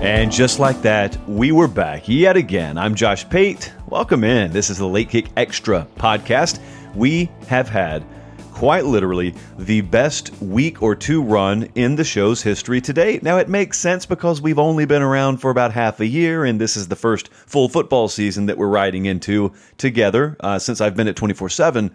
[0.00, 2.78] And just like that, we were back yet again.
[2.78, 3.70] I'm Josh Pate.
[3.86, 4.50] Welcome in.
[4.50, 6.58] This is the Late Kick Extra podcast.
[6.94, 8.02] We have had
[8.50, 13.22] quite literally the best week or two run in the show's history to date.
[13.22, 16.58] Now, it makes sense because we've only been around for about half a year, and
[16.58, 20.96] this is the first full football season that we're riding into together uh, since I've
[20.96, 21.90] been at 24 7.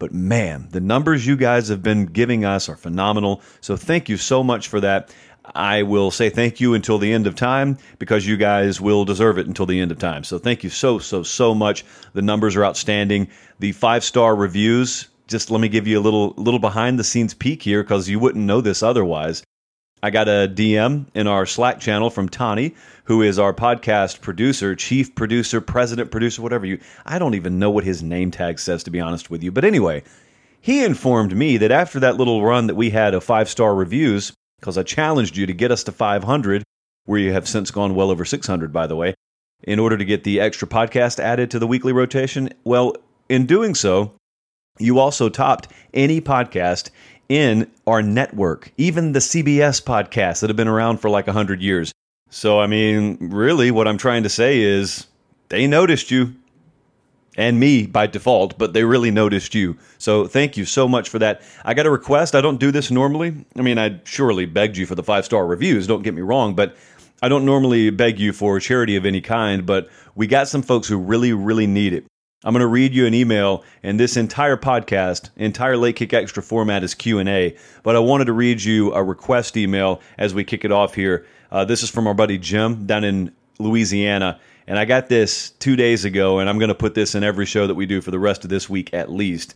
[0.00, 3.42] But man, the numbers you guys have been giving us are phenomenal.
[3.60, 5.14] So thank you so much for that.
[5.44, 9.38] I will say thank you until the end of time because you guys will deserve
[9.38, 10.24] it until the end of time.
[10.24, 11.84] So thank you so, so, so much.
[12.14, 13.28] The numbers are outstanding.
[13.58, 17.34] The five star reviews, just let me give you a little, little behind the scenes
[17.34, 19.42] peek here because you wouldn't know this otherwise.
[20.02, 22.74] I got a DM in our Slack channel from Tani,
[23.04, 26.78] who is our podcast producer, chief producer, president producer, whatever you.
[27.06, 29.50] I don't even know what his name tag says, to be honest with you.
[29.50, 30.02] But anyway,
[30.60, 34.34] he informed me that after that little run that we had of five star reviews,
[34.60, 36.62] because I challenged you to get us to 500,
[37.04, 39.14] where you have since gone well over 600, by the way,
[39.62, 42.50] in order to get the extra podcast added to the weekly rotation.
[42.64, 42.96] Well,
[43.28, 44.12] in doing so,
[44.78, 46.90] you also topped any podcast
[47.28, 51.92] in our network, even the CBS podcasts that have been around for like 100 years.
[52.30, 55.06] So, I mean, really, what I'm trying to say is
[55.48, 56.34] they noticed you
[57.36, 59.76] and me by default, but they really noticed you.
[59.98, 61.42] So thank you so much for that.
[61.64, 62.34] I got a request.
[62.34, 63.34] I don't do this normally.
[63.56, 66.54] I mean, I surely begged you for the five star reviews, don't get me wrong,
[66.54, 66.76] but
[67.22, 70.88] I don't normally beg you for charity of any kind, but we got some folks
[70.88, 72.04] who really, really need it.
[72.44, 76.42] I'm going to read you an email, and this entire podcast, entire Late Kick Extra
[76.42, 80.66] format is Q&A, but I wanted to read you a request email as we kick
[80.66, 81.26] it off here.
[81.50, 85.76] Uh, this is from our buddy Jim down in Louisiana, and I got this two
[85.76, 88.10] days ago, and I'm going to put this in every show that we do for
[88.10, 89.54] the rest of this week at least.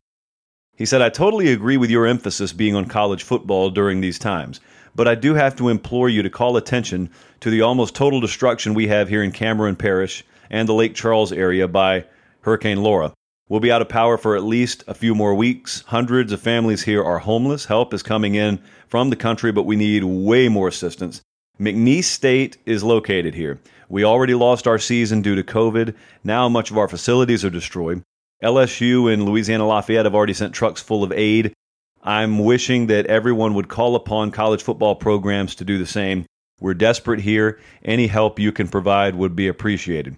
[0.76, 4.60] He said, I totally agree with your emphasis being on college football during these times,
[4.94, 7.10] but I do have to implore you to call attention
[7.40, 11.32] to the almost total destruction we have here in Cameron Parish and the Lake Charles
[11.32, 12.04] area by
[12.42, 13.12] Hurricane Laura.
[13.48, 15.82] We'll be out of power for at least a few more weeks.
[15.86, 17.64] Hundreds of families here are homeless.
[17.64, 21.22] Help is coming in from the country, but we need way more assistance.
[21.60, 23.58] McNeese State is located here.
[23.88, 25.94] We already lost our season due to COVID.
[26.22, 28.02] Now much of our facilities are destroyed.
[28.42, 31.52] LSU and Louisiana Lafayette have already sent trucks full of aid.
[32.02, 36.26] I'm wishing that everyone would call upon college football programs to do the same.
[36.60, 37.58] We're desperate here.
[37.84, 40.16] Any help you can provide would be appreciated.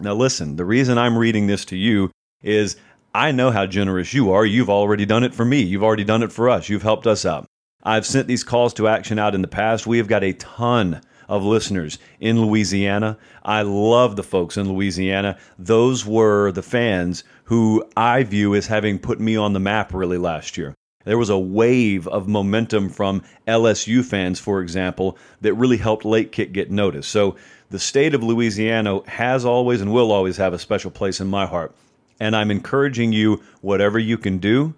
[0.00, 2.10] Now, listen, the reason I'm reading this to you
[2.42, 2.76] is
[3.14, 4.44] I know how generous you are.
[4.44, 5.60] You've already done it for me.
[5.60, 6.68] You've already done it for us.
[6.68, 7.46] You've helped us out.
[7.88, 9.86] I've sent these calls to action out in the past.
[9.86, 13.16] We have got a ton of listeners in Louisiana.
[13.42, 15.38] I love the folks in Louisiana.
[15.58, 20.18] Those were the fans who I view as having put me on the map really
[20.18, 20.74] last year.
[21.06, 26.30] There was a wave of momentum from LSU fans, for example, that really helped Late
[26.30, 27.10] Kick get noticed.
[27.10, 27.36] So
[27.70, 31.46] the state of Louisiana has always and will always have a special place in my
[31.46, 31.74] heart.
[32.20, 34.74] And I'm encouraging you, whatever you can do,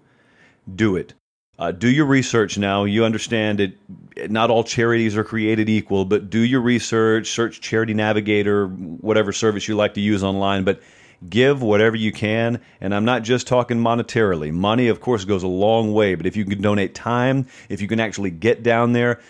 [0.73, 1.13] do it.
[1.61, 2.85] Uh, do your research now.
[2.85, 4.31] You understand it.
[4.31, 7.27] Not all charities are created equal, but do your research.
[7.27, 10.63] Search Charity Navigator, whatever service you like to use online.
[10.63, 10.81] But
[11.29, 12.61] give whatever you can.
[12.81, 14.51] And I'm not just talking monetarily.
[14.51, 16.15] Money, of course, goes a long way.
[16.15, 19.21] But if you can donate time, if you can actually get down there,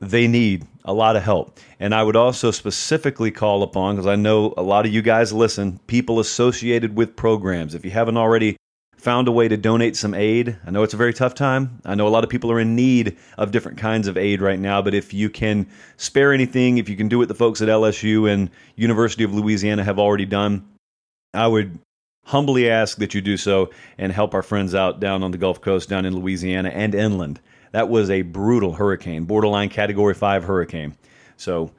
[0.00, 1.60] they need a lot of help.
[1.78, 5.32] And I would also specifically call upon, because I know a lot of you guys
[5.32, 7.76] listen, people associated with programs.
[7.76, 8.56] If you haven't already
[9.00, 10.58] found a way to donate some aid.
[10.66, 11.80] I know it's a very tough time.
[11.84, 14.58] I know a lot of people are in need of different kinds of aid right
[14.58, 15.66] now, but if you can
[15.96, 19.82] spare anything, if you can do what the folks at LSU and University of Louisiana
[19.82, 20.68] have already done,
[21.32, 21.78] I would
[22.26, 25.60] humbly ask that you do so and help our friends out down on the Gulf
[25.60, 27.40] Coast, down in Louisiana and inland.
[27.72, 30.96] That was a brutal hurricane, borderline category 5 hurricane.
[31.36, 31.70] So,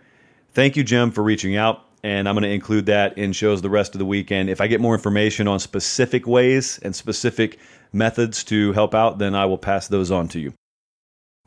[0.53, 3.69] thank you Jim for reaching out and I'm going to include that in shows the
[3.69, 4.49] rest of the weekend.
[4.49, 7.59] If I get more information on specific ways and specific
[7.93, 10.53] methods to help out, then I will pass those on to you.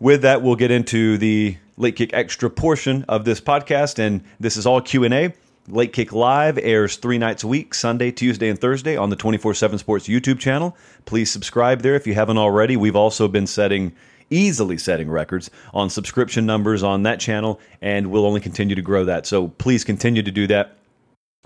[0.01, 4.57] With that, we'll get into the Late Kick Extra portion of this podcast, and this
[4.57, 5.33] is all Q&A.
[5.67, 9.79] Late Kick Live airs three nights a week, Sunday, Tuesday, and Thursday on the 24-7
[9.79, 10.77] Sports YouTube channel.
[11.07, 12.77] Please subscribe there if you haven't already.
[12.77, 13.95] We've also been setting
[14.31, 19.05] easily setting records on subscription numbers on that channel, and we'll only continue to grow
[19.05, 19.27] that.
[19.27, 20.77] So please continue to do that.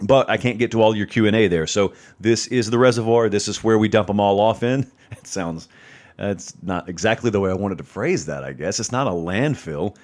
[0.01, 1.67] But I can't get to all your Q and A there.
[1.67, 3.29] So this is the reservoir.
[3.29, 4.91] This is where we dump them all off in.
[5.11, 5.71] It sounds
[6.19, 8.45] that's not exactly the way I wanted to phrase that.
[8.45, 9.97] I guess it's not a landfill.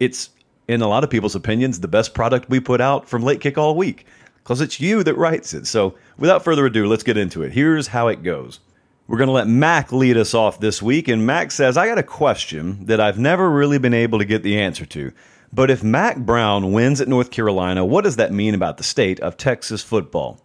[0.00, 0.30] It's
[0.66, 3.56] in a lot of people's opinions the best product we put out from late kick
[3.56, 4.06] all week
[4.42, 5.66] because it's you that writes it.
[5.66, 7.52] So without further ado, let's get into it.
[7.52, 8.60] Here's how it goes.
[9.08, 11.08] We're going to let Mac lead us off this week.
[11.08, 14.42] And Mac says, I got a question that I've never really been able to get
[14.42, 15.12] the answer to.
[15.50, 19.18] But if Mack Brown wins at North Carolina, what does that mean about the state
[19.20, 20.38] of Texas football?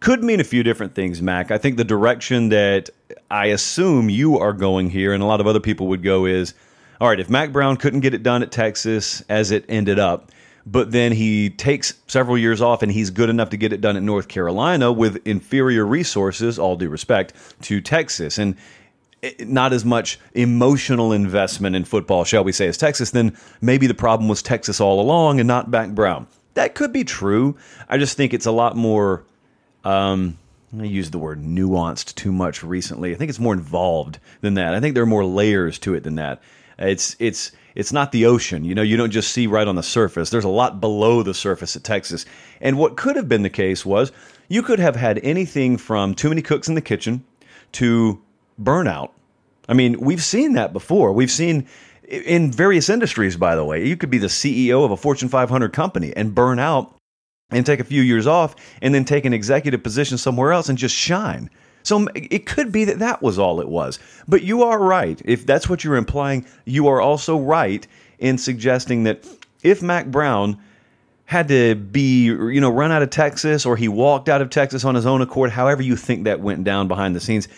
[0.00, 1.50] Could mean a few different things, Mac.
[1.50, 2.88] I think the direction that
[3.30, 6.54] I assume you are going here, and a lot of other people would go, is
[7.02, 10.30] all right, if Mack Brown couldn't get it done at Texas as it ended up,
[10.66, 13.96] but then he takes several years off and he's good enough to get it done
[13.96, 18.38] at North Carolina with inferior resources, all due respect, to Texas.
[18.38, 18.56] And
[19.40, 23.94] not as much emotional investment in football, shall we say, as Texas, then maybe the
[23.94, 26.26] problem was Texas all along and not Mack Brown.
[26.54, 27.56] That could be true.
[27.88, 29.24] I just think it's a lot more.
[29.84, 30.38] Um,
[30.78, 33.12] I used the word nuanced too much recently.
[33.12, 34.74] I think it's more involved than that.
[34.74, 36.42] I think there are more layers to it than that.
[36.78, 38.64] It's it's it's not the ocean.
[38.64, 40.30] You know, you don't just see right on the surface.
[40.30, 42.24] There's a lot below the surface at Texas.
[42.60, 44.12] And what could have been the case was
[44.48, 47.24] you could have had anything from too many cooks in the kitchen
[47.72, 48.22] to
[48.60, 49.10] burnout.
[49.68, 51.12] I mean, we've seen that before.
[51.12, 51.66] We've seen
[52.08, 53.86] in various industries, by the way.
[53.86, 56.94] You could be the CEO of a Fortune 500 company and burn out
[57.50, 60.78] and take a few years off and then take an executive position somewhere else and
[60.78, 61.50] just shine.
[61.84, 63.98] So it could be that that was all it was.
[64.26, 65.20] But you are right.
[65.24, 67.86] If that's what you're implying, you are also right
[68.18, 69.26] in suggesting that
[69.62, 70.58] if Mack Brown
[71.26, 74.84] had to be, you know, run out of Texas or he walked out of Texas
[74.84, 77.48] on his own accord, however you think that went down behind the scenes,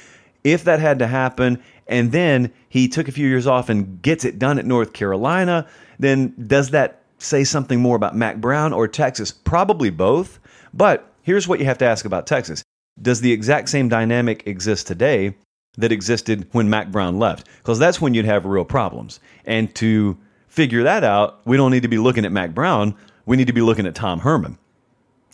[0.43, 4.25] if that had to happen and then he took a few years off and gets
[4.25, 5.69] it done at North Carolina,
[6.01, 9.31] then does that say something more about Mack Brown or Texas?
[9.31, 10.41] Probably both.
[10.75, 12.65] But here's what you have to ask about Texas
[13.01, 15.35] Does the exact same dynamic exist today
[15.77, 17.47] that existed when Mack Brown left?
[17.59, 19.21] Because that's when you'd have real problems.
[19.45, 20.17] And to
[20.49, 22.95] figure that out, we don't need to be looking at Mack Brown,
[23.27, 24.57] we need to be looking at Tom Herman.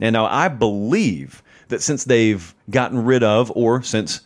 [0.00, 4.22] And now I believe that since they've gotten rid of, or since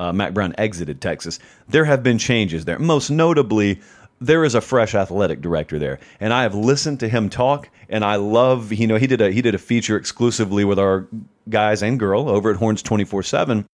[0.00, 1.38] uh, Mack Brown exited Texas,
[1.68, 2.78] there have been changes there.
[2.78, 3.80] Most notably,
[4.20, 8.04] there is a fresh athletic director there, and I have listened to him talk, and
[8.04, 8.72] I love.
[8.72, 11.06] You know, he did a he did a feature exclusively with our
[11.48, 13.66] guys and girl over at Horns twenty four seven,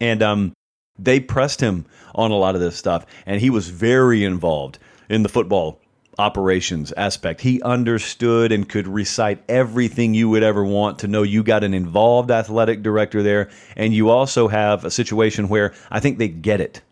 [0.00, 0.52] and um,
[0.98, 4.78] they pressed him on a lot of this stuff, and he was very involved
[5.08, 5.80] in the football
[6.18, 7.40] operations aspect.
[7.40, 11.22] He understood and could recite everything you would ever want to know.
[11.22, 16.00] You got an involved athletic director there, and you also have a situation where I
[16.00, 16.82] think they get it.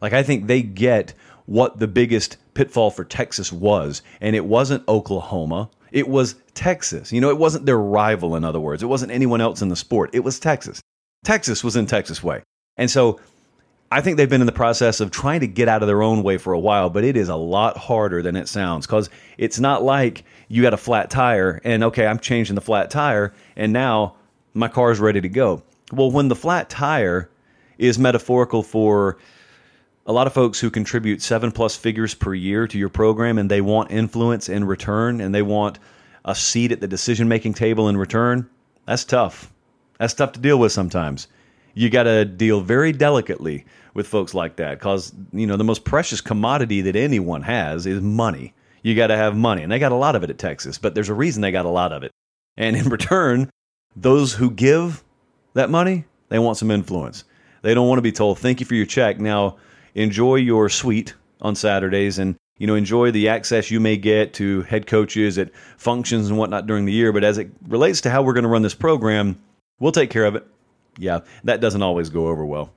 [0.00, 1.12] Like, I think they get
[1.46, 5.70] what the biggest pitfall for Texas was, and it wasn't Oklahoma.
[5.92, 7.12] It was Texas.
[7.12, 8.82] You know, it wasn't their rival, in other words.
[8.82, 10.10] It wasn't anyone else in the sport.
[10.12, 10.80] It was Texas.
[11.24, 12.42] Texas was in Texas way.
[12.76, 13.20] And so
[13.92, 16.22] I think they've been in the process of trying to get out of their own
[16.22, 19.58] way for a while, but it is a lot harder than it sounds because it's
[19.58, 23.72] not like you got a flat tire and okay, I'm changing the flat tire and
[23.72, 24.14] now
[24.54, 25.62] my car is ready to go.
[25.92, 27.30] Well, when the flat tire
[27.78, 29.18] is metaphorical for
[30.10, 33.48] a lot of folks who contribute seven plus figures per year to your program and
[33.48, 35.78] they want influence in return and they want
[36.24, 38.50] a seat at the decision making table in return,
[38.86, 39.52] that's tough.
[40.00, 41.28] That's tough to deal with sometimes.
[41.74, 43.64] You got to deal very delicately
[43.94, 48.00] with folks like that because you know the most precious commodity that anyone has is
[48.00, 48.52] money.
[48.82, 50.76] You got to have money, and they got a lot of it at Texas.
[50.76, 52.10] But there's a reason they got a lot of it,
[52.56, 53.48] and in return,
[53.94, 55.04] those who give
[55.54, 57.22] that money they want some influence.
[57.62, 59.20] They don't want to be told thank you for your check.
[59.20, 59.58] Now
[59.94, 64.62] enjoy your suite on Saturdays and you know enjoy the access you may get to
[64.62, 67.12] head coaches at functions and whatnot during the year.
[67.12, 69.40] But as it relates to how we're going to run this program,
[69.78, 70.46] we'll take care of it.
[70.98, 72.72] Yeah, that doesn't always go over well.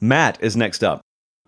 [0.00, 1.02] Matt is next up.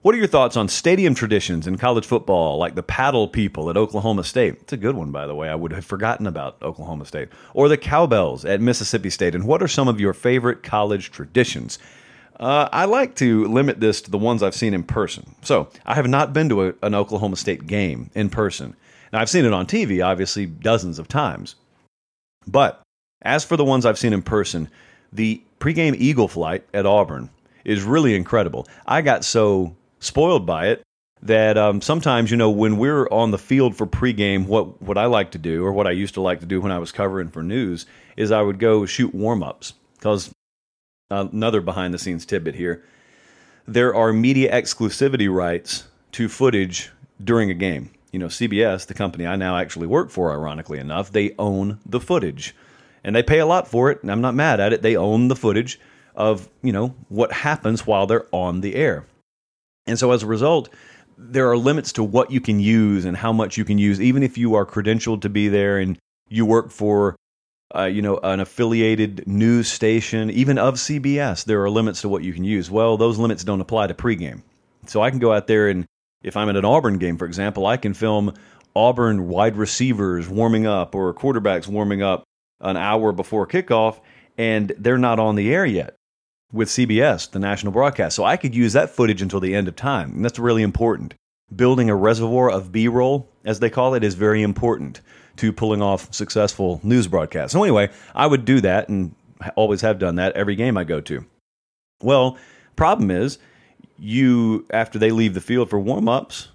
[0.04, 3.76] What are your thoughts on stadium traditions in college football, like the paddle people at
[3.78, 4.58] Oklahoma State?
[4.60, 5.48] It's a good one, by the way.
[5.48, 7.30] I would have forgotten about Oklahoma State.
[7.54, 9.34] Or the cowbells at Mississippi State.
[9.34, 11.78] And what are some of your favorite college traditions?
[12.38, 15.34] Uh, I like to limit this to the ones I've seen in person.
[15.42, 18.74] So I have not been to a, an Oklahoma State game in person.
[19.12, 21.54] Now, I've seen it on TV, obviously, dozens of times.
[22.46, 22.82] But
[23.22, 24.68] as for the ones I've seen in person,
[25.12, 27.30] the pregame Eagle flight at Auburn
[27.64, 28.66] is really incredible.
[28.86, 30.82] I got so spoiled by it
[31.22, 35.06] that um, sometimes, you know, when we're on the field for pregame, what what I
[35.06, 37.28] like to do, or what I used to like to do when I was covering
[37.28, 37.86] for news,
[38.16, 39.72] is I would go shoot warm ups.
[39.94, 40.30] Because
[41.20, 42.84] another behind the scenes tidbit here,
[43.66, 46.90] there are media exclusivity rights to footage
[47.22, 47.90] during a game.
[48.12, 52.00] You know, CBS, the company I now actually work for, ironically enough, they own the
[52.00, 52.54] footage,
[53.02, 54.02] and they pay a lot for it.
[54.02, 54.82] And I'm not mad at it.
[54.82, 55.80] They own the footage
[56.14, 59.04] of you know what happens while they're on the air.
[59.86, 60.68] And so as a result,
[61.18, 64.22] there are limits to what you can use and how much you can use, even
[64.22, 67.16] if you are credentialed to be there and you work for,
[67.74, 71.44] uh, you know, an affiliated news station, even of CBS.
[71.44, 72.70] There are limits to what you can use.
[72.70, 74.42] Well, those limits don't apply to pregame.
[74.86, 75.86] So I can go out there and
[76.24, 78.34] if I'm at an Auburn game, for example, I can film
[78.74, 82.24] Auburn wide receivers warming up or quarterbacks warming up
[82.60, 84.00] an hour before kickoff,
[84.38, 85.94] and they're not on the air yet
[86.50, 88.16] with CBS, the national broadcast.
[88.16, 90.12] So I could use that footage until the end of time.
[90.12, 91.14] And that's really important.
[91.54, 95.00] Building a reservoir of B roll, as they call it, is very important
[95.36, 97.52] to pulling off successful news broadcasts.
[97.52, 99.14] So, anyway, I would do that and
[99.56, 101.24] always have done that every game I go to.
[102.02, 102.36] Well,
[102.76, 103.38] problem is,
[103.98, 106.48] you, after they leave the field for warm ups,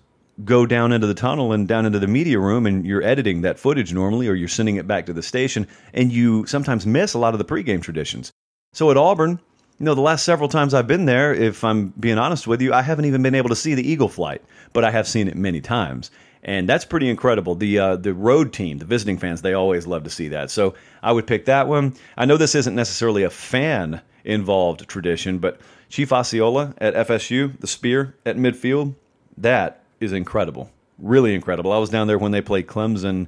[0.45, 3.59] go down into the tunnel and down into the media room and you're editing that
[3.59, 7.19] footage normally or you're sending it back to the station and you sometimes miss a
[7.19, 8.31] lot of the pregame traditions.
[8.73, 9.39] So at Auburn,
[9.79, 12.73] you know, the last several times I've been there, if I'm being honest with you,
[12.73, 14.41] I haven't even been able to see the Eagle flight,
[14.73, 16.11] but I have seen it many times.
[16.43, 17.55] And that's pretty incredible.
[17.55, 20.49] The uh, the road team, the visiting fans, they always love to see that.
[20.49, 21.95] So I would pick that one.
[22.17, 27.67] I know this isn't necessarily a fan involved tradition, but Chief Osceola at FSU, the
[27.67, 28.95] spear at midfield,
[29.37, 30.71] that is incredible.
[30.97, 31.73] Really incredible.
[31.73, 33.27] I was down there when they played Clemson,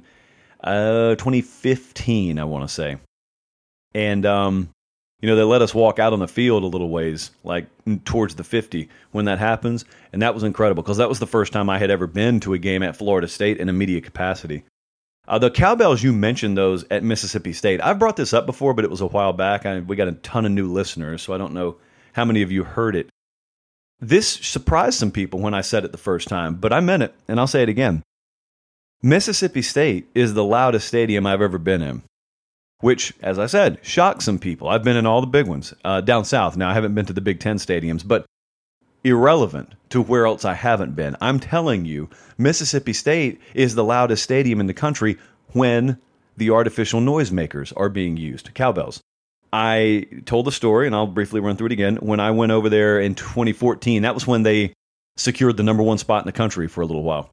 [0.62, 2.96] uh, 2015, I want to say.
[3.94, 4.70] And um,
[5.22, 7.66] you know, they let us walk out on the field a little ways, like
[8.04, 9.84] towards the 50 when that happens.
[10.12, 12.54] And that was incredible because that was the first time I had ever been to
[12.54, 14.64] a game at Florida State in a media capacity.
[15.28, 17.80] Uh, the cowbells, you mentioned those at Mississippi State.
[17.80, 19.64] I've brought this up before, but it was a while back.
[19.64, 21.76] I, we got a ton of new listeners, so I don't know
[22.14, 23.08] how many of you heard it.
[24.00, 27.14] This surprised some people when I said it the first time, but I meant it,
[27.28, 28.02] and I'll say it again.
[29.00, 32.02] Mississippi State is the loudest stadium I've ever been in
[32.82, 34.68] which, as I said, shocked some people.
[34.68, 36.56] I've been in all the big ones uh, down south.
[36.56, 38.26] Now, I haven't been to the Big Ten stadiums, but
[39.04, 41.16] irrelevant to where else I haven't been.
[41.20, 45.16] I'm telling you, Mississippi State is the loudest stadium in the country
[45.52, 45.96] when
[46.36, 49.00] the artificial noisemakers are being used, cowbells.
[49.52, 51.96] I told the story, and I'll briefly run through it again.
[51.96, 54.72] When I went over there in 2014, that was when they
[55.16, 57.30] secured the number one spot in the country for a little while.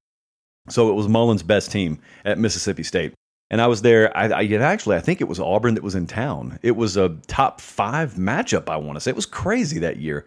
[0.70, 3.14] So it was Mullen's best team at Mississippi State
[3.50, 4.16] and I was there.
[4.16, 6.60] I, I actually, I think it was Auburn that was in town.
[6.62, 8.70] It was a top five matchup.
[8.70, 10.26] I want to say it was crazy that year.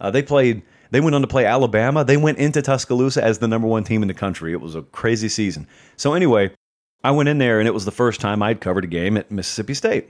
[0.00, 0.62] Uh, they played.
[0.92, 2.04] They went on to play Alabama.
[2.04, 4.52] They went into Tuscaloosa as the number one team in the country.
[4.52, 5.68] It was a crazy season.
[5.96, 6.52] So anyway,
[7.04, 9.30] I went in there, and it was the first time I'd covered a game at
[9.30, 10.08] Mississippi State.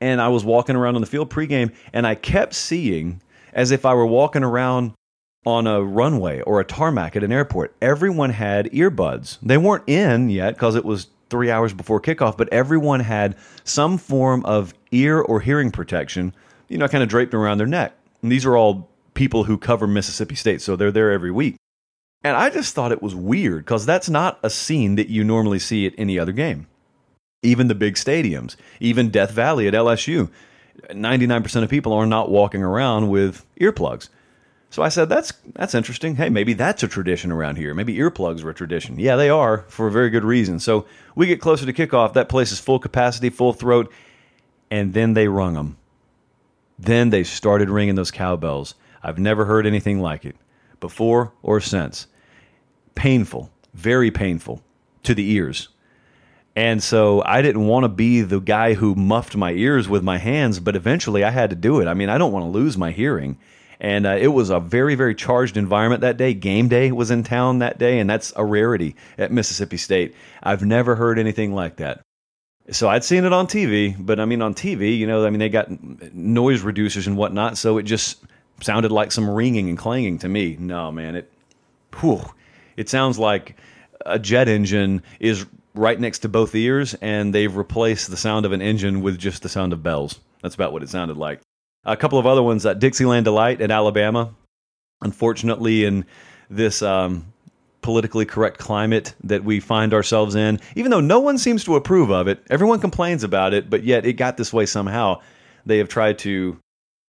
[0.00, 3.20] And I was walking around on the field pregame, and I kept seeing
[3.52, 4.92] as if I were walking around
[5.44, 7.74] on a runway or a tarmac at an airport.
[7.80, 9.38] Everyone had earbuds.
[9.42, 13.98] They weren't in yet because it was three hours before kickoff, but everyone had some
[13.98, 16.34] form of ear or hearing protection,
[16.68, 17.94] you know, kind of draped around their neck.
[18.22, 21.56] And these are all people who cover Mississippi State, so they're there every week.
[22.22, 25.58] And I just thought it was weird because that's not a scene that you normally
[25.58, 26.66] see at any other game.
[27.42, 30.30] Even the big stadiums, even Death Valley at LSU,
[30.90, 34.08] 99% of people are not walking around with earplugs.
[34.70, 36.16] So I said, that's that's interesting.
[36.16, 37.72] Hey, maybe that's a tradition around here.
[37.72, 38.98] Maybe earplugs are a tradition.
[38.98, 40.58] Yeah, they are for a very good reason.
[40.58, 42.12] So we get closer to kickoff.
[42.12, 43.92] That place is full capacity, full throat,
[44.70, 45.76] and then they rung them.
[46.78, 48.74] Then they started ringing those cowbells.
[49.02, 50.36] I've never heard anything like it
[50.80, 52.06] before or since.
[52.94, 54.62] Painful, very painful
[55.04, 55.68] to the ears.
[56.56, 60.16] And so I didn't want to be the guy who muffed my ears with my
[60.16, 61.86] hands, but eventually I had to do it.
[61.86, 63.38] I mean, I don't want to lose my hearing.
[63.80, 66.34] And uh, it was a very, very charged environment that day.
[66.34, 70.14] Game day was in town that day, and that's a rarity at Mississippi State.
[70.42, 72.00] I've never heard anything like that.
[72.70, 75.38] So I'd seen it on TV, but I mean, on TV, you know, I mean,
[75.38, 75.68] they got
[76.14, 78.18] noise reducers and whatnot, so it just
[78.60, 80.56] sounded like some ringing and clanging to me.
[80.58, 81.30] No, man, it,
[82.00, 82.22] whew,
[82.76, 83.56] it sounds like
[84.04, 88.52] a jet engine is right next to both ears, and they've replaced the sound of
[88.52, 90.18] an engine with just the sound of bells.
[90.42, 91.40] That's about what it sounded like.
[91.86, 94.34] A couple of other ones, uh, Dixieland Delight at Alabama.
[95.02, 96.04] Unfortunately, in
[96.50, 97.32] this um,
[97.80, 102.10] politically correct climate that we find ourselves in, even though no one seems to approve
[102.10, 105.20] of it, everyone complains about it, but yet it got this way somehow.
[105.64, 106.58] They have tried to,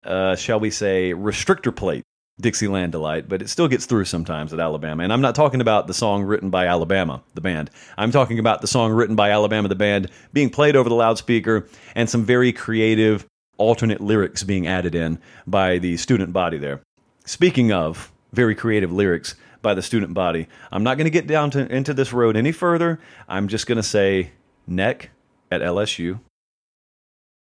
[0.05, 2.05] uh, shall we say, restrictor plate
[2.39, 5.03] Dixieland Delight, but it still gets through sometimes at Alabama.
[5.03, 7.71] And I'm not talking about the song written by Alabama, the band.
[7.97, 11.67] I'm talking about the song written by Alabama, the band, being played over the loudspeaker,
[11.95, 13.27] and some very creative
[13.59, 16.81] alternate lyrics being added in by the student body there.
[17.27, 21.51] Speaking of very creative lyrics by the student body, I'm not going to get down
[21.51, 23.01] to, into this road any further.
[23.29, 24.31] I'm just going to say
[24.67, 25.11] neck
[25.51, 26.21] at LSU,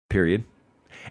[0.10, 0.44] period.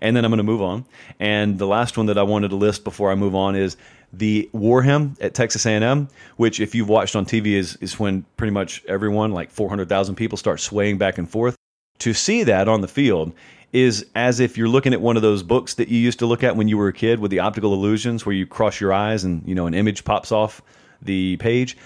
[0.00, 0.87] And then I'm going to move on.
[1.20, 3.76] And the last one that I wanted to list before I move on is
[4.12, 8.25] the war hymn at Texas A&M, which if you've watched on TV is is when
[8.37, 11.56] pretty much everyone, like 400,000 people, start swaying back and forth.
[11.99, 13.32] To see that on the field
[13.75, 16.43] is as if you're looking at one of those books that you used to look
[16.43, 19.25] at when you were a kid with the optical illusions where you cross your eyes
[19.25, 20.62] and you know an image pops off
[21.02, 21.76] the page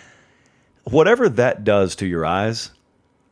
[0.90, 2.70] whatever that does to your eyes,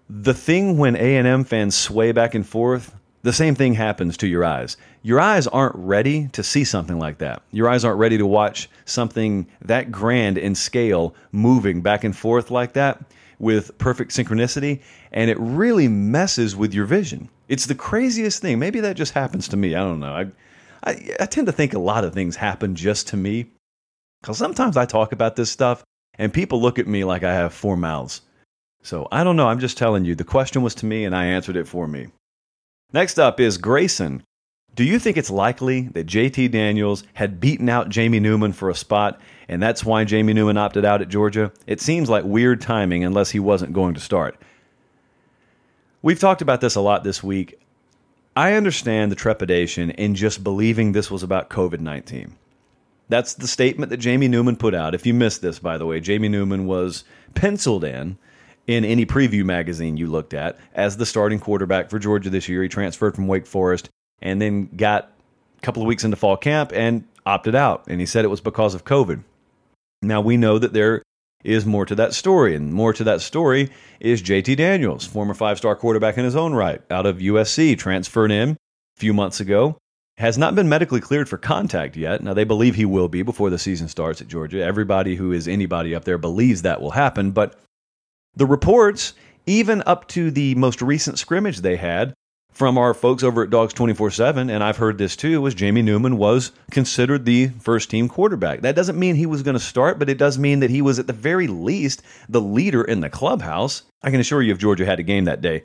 [0.09, 4.45] the thing when A&M fans sway back and forth, the same thing happens to your
[4.45, 4.77] eyes.
[5.03, 7.43] Your eyes aren't ready to see something like that.
[7.51, 12.51] Your eyes aren't ready to watch something that grand in scale moving back and forth
[12.51, 13.05] like that
[13.39, 14.81] with perfect synchronicity,
[15.13, 17.29] and it really messes with your vision.
[17.49, 18.59] It's the craziest thing.
[18.59, 19.75] Maybe that just happens to me.
[19.75, 20.13] I don't know.
[20.13, 20.27] I,
[20.91, 23.47] I, I tend to think a lot of things happen just to me
[24.21, 25.85] because sometimes I talk about this stuff
[26.19, 28.23] and people look at me like I have four mouths.
[28.83, 29.49] So I don't know.
[29.49, 30.15] I'm just telling you.
[30.15, 32.09] The question was to me, and I answered it for me.
[32.93, 34.23] Next up is Grayson.
[34.77, 38.75] Do you think it's likely that JT Daniels had beaten out Jamie Newman for a
[38.75, 41.51] spot, and that's why Jamie Newman opted out at Georgia?
[41.67, 44.41] It seems like weird timing unless he wasn't going to start.
[46.07, 47.59] We've talked about this a lot this week.
[48.37, 52.37] I understand the trepidation in just believing this was about COVID 19.
[53.09, 54.95] That's the statement that Jamie Newman put out.
[54.95, 57.03] If you missed this, by the way, Jamie Newman was
[57.35, 58.19] penciled in
[58.69, 62.63] in any preview magazine you looked at as the starting quarterback for Georgia this year.
[62.63, 63.91] He transferred from Wake Forest
[64.23, 65.11] and then got
[65.59, 67.83] a couple of weeks into fall camp and opted out.
[67.89, 69.25] And he said it was because of COVID.
[70.03, 71.03] Now we know that there
[71.45, 75.59] is more to that story, and more to that story is JT Daniels, former five
[75.59, 78.57] star quarterback in his own right, out of USC, transferred in a
[79.01, 79.79] few months ago
[80.19, 82.23] has not been medically cleared for contact yet.
[82.23, 84.63] Now, they believe he will be before the season starts at Georgia.
[84.63, 87.33] Everybody who is anybody up there believes that will happen.
[87.33, 87.59] But
[88.35, 89.13] the reports,
[89.45, 92.15] even up to the most recent scrimmage they had
[92.57, 95.83] from our folks over at Dogs 24 7, and I've heard this too, was Jamie
[95.83, 98.63] Newman was considered the first team quarterback.
[98.63, 100.99] That doesn't mean he was going to start, but it does mean that he was
[100.99, 103.83] at the very least the leader in the clubhouse.
[104.03, 105.65] I can assure you, if Georgia had a game that day,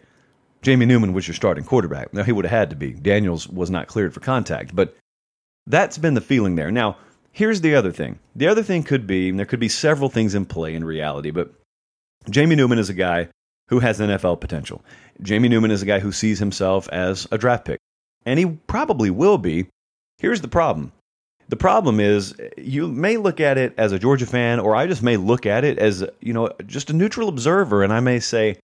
[0.64, 2.14] Jamie Newman was your starting quarterback.
[2.14, 2.92] Now, he would have had to be.
[2.92, 4.98] Daniels was not cleared for contact, but
[5.68, 6.72] that's been the feeling there.
[6.72, 6.98] Now,
[7.32, 8.20] here's the other thing.
[8.36, 11.54] The other thing could be, there could be several things in play in reality, but
[12.30, 13.30] Jamie Newman is a guy
[13.72, 14.84] who has NFL potential.
[15.22, 17.80] Jamie Newman is a guy who sees himself as a draft pick,
[18.26, 19.68] and he probably will be.
[20.20, 20.92] Here's the problem.
[21.48, 25.02] The problem is you may look at it as a Georgia fan, or I just
[25.02, 28.60] may look at it as, you know, just a neutral observer, and I may say,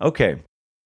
[0.00, 0.40] okay,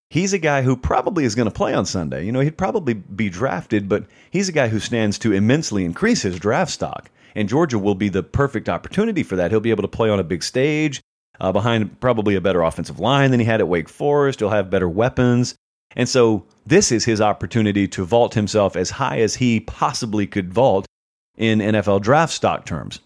[0.09, 2.25] he's a guy who probably is going to play on Sunday.
[2.25, 6.23] You know, he'd probably be drafted, but he's a guy who stands to immensely increase
[6.23, 7.11] his draft stock.
[7.35, 9.51] And Georgia will be the perfect opportunity for that.
[9.51, 11.01] He'll be able to play on a big stage
[11.43, 14.39] uh, behind probably a better offensive line than he had at Wake Forest.
[14.39, 15.55] He'll have better weapons.
[15.93, 20.53] And so this is his opportunity to vault himself as high as he possibly could
[20.53, 20.85] vault
[21.37, 23.01] in NFL draft stock terms.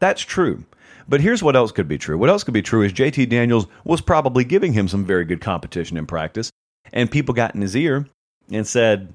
[0.00, 0.64] That's true.
[1.08, 2.18] But here's what else could be true.
[2.18, 5.40] What else could be true is JT Daniels was probably giving him some very good
[5.40, 6.50] competition in practice,
[6.92, 8.08] and people got in his ear
[8.50, 9.14] and said,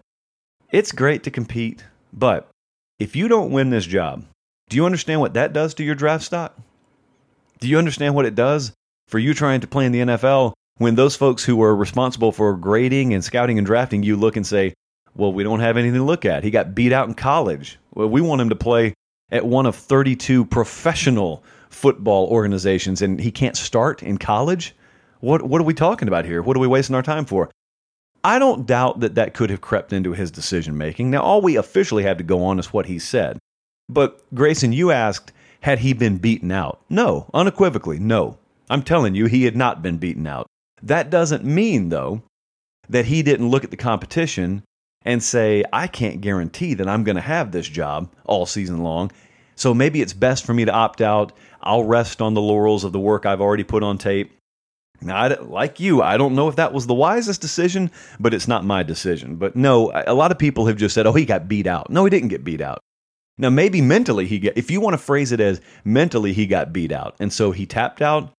[0.71, 2.49] It's great to compete, but
[2.97, 4.23] if you don't win this job,
[4.69, 6.57] do you understand what that does to your draft stock?
[7.61, 8.73] Do you understand what it does
[9.07, 12.57] for you trying to play in the NFL when those folks who are responsible for
[12.57, 14.73] grading and scouting and drafting you look and say,
[15.15, 16.43] well, we don't have anything to look at.
[16.43, 17.77] He got beat out in college.
[17.93, 18.95] Well, we want him to play
[19.29, 24.75] at one of 32 professional football organizations and he can't start in college?
[25.19, 26.41] What, what are we talking about here?
[26.41, 27.51] What are we wasting our time for?
[28.23, 31.11] I don't doubt that that could have crept into his decision making.
[31.11, 33.39] Now, all we officially have to go on is what he said.
[33.89, 36.81] But, Grayson, you asked, had he been beaten out?
[36.89, 38.37] No, unequivocally, no.
[38.69, 40.47] I'm telling you, he had not been beaten out.
[40.83, 42.23] That doesn't mean, though,
[42.89, 44.63] that he didn't look at the competition
[45.03, 49.11] and say, I can't guarantee that I'm going to have this job all season long.
[49.55, 51.33] So maybe it's best for me to opt out.
[51.61, 54.31] I'll rest on the laurels of the work I've already put on tape.
[55.01, 58.47] Now, I, like you, I don't know if that was the wisest decision, but it's
[58.47, 59.35] not my decision.
[59.35, 61.89] But no, a lot of people have just said, oh, he got beat out.
[61.89, 62.79] No, he didn't get beat out.
[63.41, 66.71] Now, maybe mentally he get, if you want to phrase it as mentally he got
[66.71, 68.31] beat out and so he tapped out,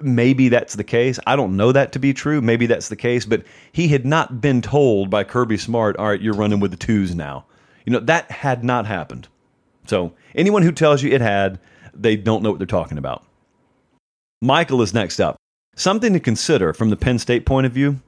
[0.00, 1.18] maybe that's the case.
[1.26, 2.40] I don't know that to be true.
[2.40, 6.20] Maybe that's the case, but he had not been told by Kirby Smart, all right,
[6.20, 7.46] you're running with the twos now.
[7.84, 9.26] You know, that had not happened.
[9.88, 11.58] So anyone who tells you it had,
[11.92, 13.24] they don't know what they're talking about.
[14.40, 15.34] Michael is next up.
[15.74, 18.00] Something to consider from the Penn State point of view.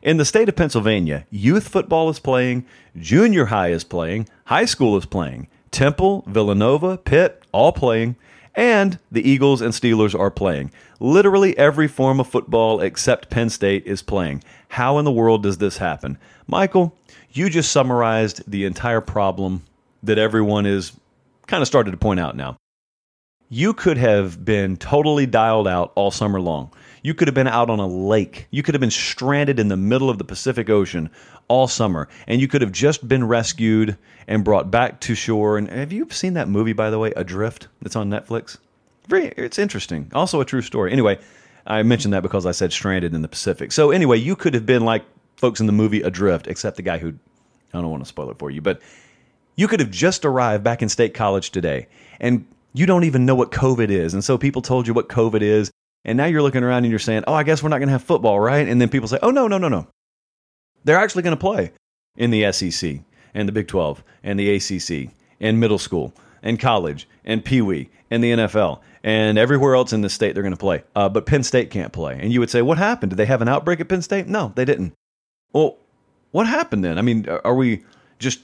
[0.00, 4.96] In the state of Pennsylvania, youth football is playing, junior high is playing, high school
[4.96, 8.16] is playing, Temple, Villanova, Pitt, all playing,
[8.54, 10.72] and the Eagles and Steelers are playing.
[10.98, 14.42] Literally every form of football except Penn State is playing.
[14.68, 16.18] How in the world does this happen?
[16.46, 16.96] Michael,
[17.30, 19.62] you just summarized the entire problem
[20.02, 20.92] that everyone is
[21.46, 22.56] kind of started to point out now.
[23.48, 26.70] You could have been totally dialed out all summer long.
[27.02, 28.46] You could have been out on a lake.
[28.50, 31.10] You could have been stranded in the middle of the Pacific Ocean
[31.48, 35.58] all summer, and you could have just been rescued and brought back to shore.
[35.58, 37.68] And have you seen that movie, by the way, Adrift?
[37.82, 38.58] That's on Netflix.
[39.08, 40.10] Very, it's interesting.
[40.14, 40.92] Also a true story.
[40.92, 41.18] Anyway,
[41.66, 43.72] I mentioned that because I said stranded in the Pacific.
[43.72, 45.04] So anyway, you could have been like
[45.36, 47.14] folks in the movie Adrift, except the guy who
[47.72, 48.80] I don't want to spoil it for you, but
[49.56, 51.88] you could have just arrived back in State College today,
[52.20, 54.14] and you don't even know what COVID is.
[54.14, 55.70] And so people told you what COVID is,
[56.04, 57.92] and now you're looking around and you're saying, "Oh, I guess we're not going to
[57.92, 59.88] have football, right?" And then people say, "Oh, no, no, no, no.
[60.84, 61.72] They're actually going to play
[62.16, 63.00] in the SEC
[63.34, 66.12] and the Big 12 and the ACC and middle school
[66.42, 70.42] and college and Pee Wee and the NFL and everywhere else in the state they're
[70.42, 70.82] going to play.
[70.94, 72.18] Uh, but Penn State can't play.
[72.20, 73.10] And you would say, what happened?
[73.10, 74.26] Did they have an outbreak at Penn State?
[74.26, 74.92] No, they didn't.
[75.52, 75.76] Well,
[76.30, 76.98] what happened then?
[76.98, 77.84] I mean, are we
[78.18, 78.40] just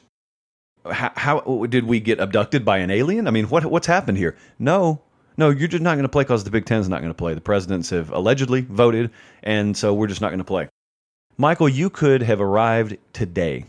[0.91, 3.27] how, how did we get abducted by an alien?
[3.27, 4.37] I mean, what what's happened here?
[4.59, 5.01] No,
[5.37, 7.35] no, you're just not going to play because the Big Ten's not going to play.
[7.35, 9.11] The presidents have allegedly voted,
[9.43, 10.69] and so we're just not going to play.
[11.37, 13.65] Michael, you could have arrived today,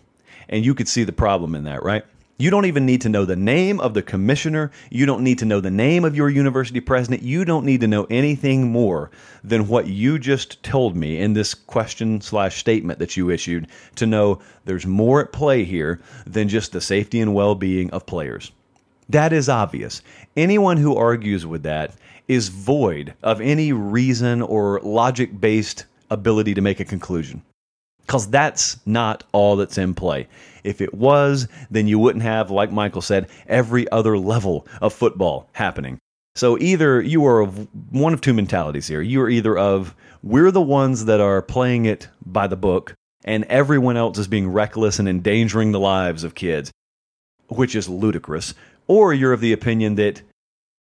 [0.48, 2.06] and you could see the problem in that, right?
[2.38, 4.70] You don't even need to know the name of the commissioner.
[4.92, 7.24] You don't need to know the name of your university president.
[7.24, 9.10] You don't need to know anything more
[9.44, 14.06] than what you just told me in this question slash statement that you issued to
[14.06, 18.52] know there's more at play here than just the safety and well being of players.
[19.10, 20.04] That is obvious.
[20.38, 21.96] Anyone who argues with that
[22.28, 27.42] is void of any reason or logic based ability to make a conclusion
[28.06, 30.28] because that's not all that's in play.
[30.64, 35.50] If it was, then you wouldn't have, like Michael said, every other level of football
[35.54, 36.00] happening.
[36.36, 39.02] So either you are of one of two mentalities here.
[39.02, 43.46] You are either of we're the ones that are playing it by the book, and
[43.46, 46.72] everyone else is being reckless and endangering the lives of kids,
[47.48, 48.54] which is ludicrous.
[48.88, 50.22] Or you're of the opinion that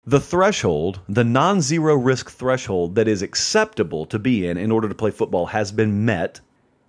[0.06, 4.90] the threshold, the non zero risk threshold that is acceptable to be in in order
[4.90, 6.40] to play football, has been met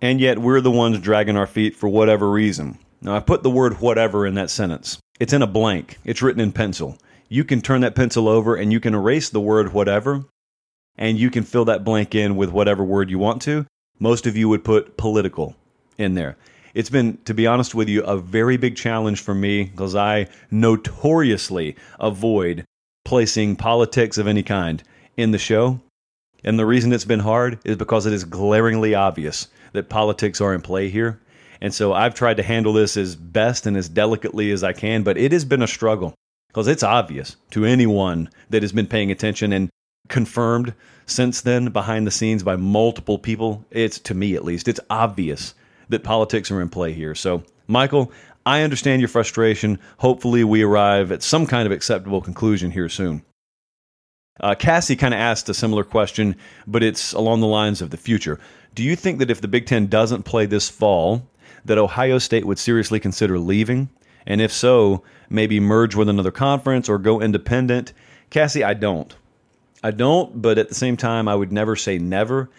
[0.01, 2.77] and yet we're the ones dragging our feet for whatever reason.
[3.01, 4.99] Now, I put the word whatever in that sentence.
[5.19, 6.97] It's in a blank, it's written in pencil.
[7.29, 10.25] You can turn that pencil over and you can erase the word whatever,
[10.97, 13.65] and you can fill that blank in with whatever word you want to.
[13.99, 15.55] Most of you would put political
[15.97, 16.35] in there.
[16.73, 20.27] It's been, to be honest with you, a very big challenge for me because I
[20.49, 22.65] notoriously avoid
[23.05, 24.81] placing politics of any kind
[25.17, 25.79] in the show.
[26.43, 30.53] And the reason it's been hard is because it is glaringly obvious that politics are
[30.53, 31.19] in play here.
[31.61, 35.03] And so I've tried to handle this as best and as delicately as I can,
[35.03, 36.15] but it has been a struggle
[36.47, 39.69] because it's obvious to anyone that has been paying attention and
[40.09, 40.73] confirmed
[41.05, 43.65] since then behind the scenes by multiple people.
[43.69, 45.53] It's to me at least, it's obvious
[45.89, 47.15] that politics are in play here.
[47.15, 48.11] So, Michael,
[48.45, 49.79] I understand your frustration.
[49.99, 53.23] Hopefully, we arrive at some kind of acceptable conclusion here soon.
[54.41, 57.97] Uh, Cassie kind of asked a similar question, but it's along the lines of the
[57.97, 58.39] future.
[58.73, 61.27] Do you think that if the Big Ten doesn't play this fall,
[61.65, 63.89] that Ohio State would seriously consider leaving?
[64.25, 67.93] And if so, maybe merge with another conference or go independent?
[68.29, 69.15] Cassie, I don't.
[69.83, 72.49] I don't, but at the same time, I would never say never.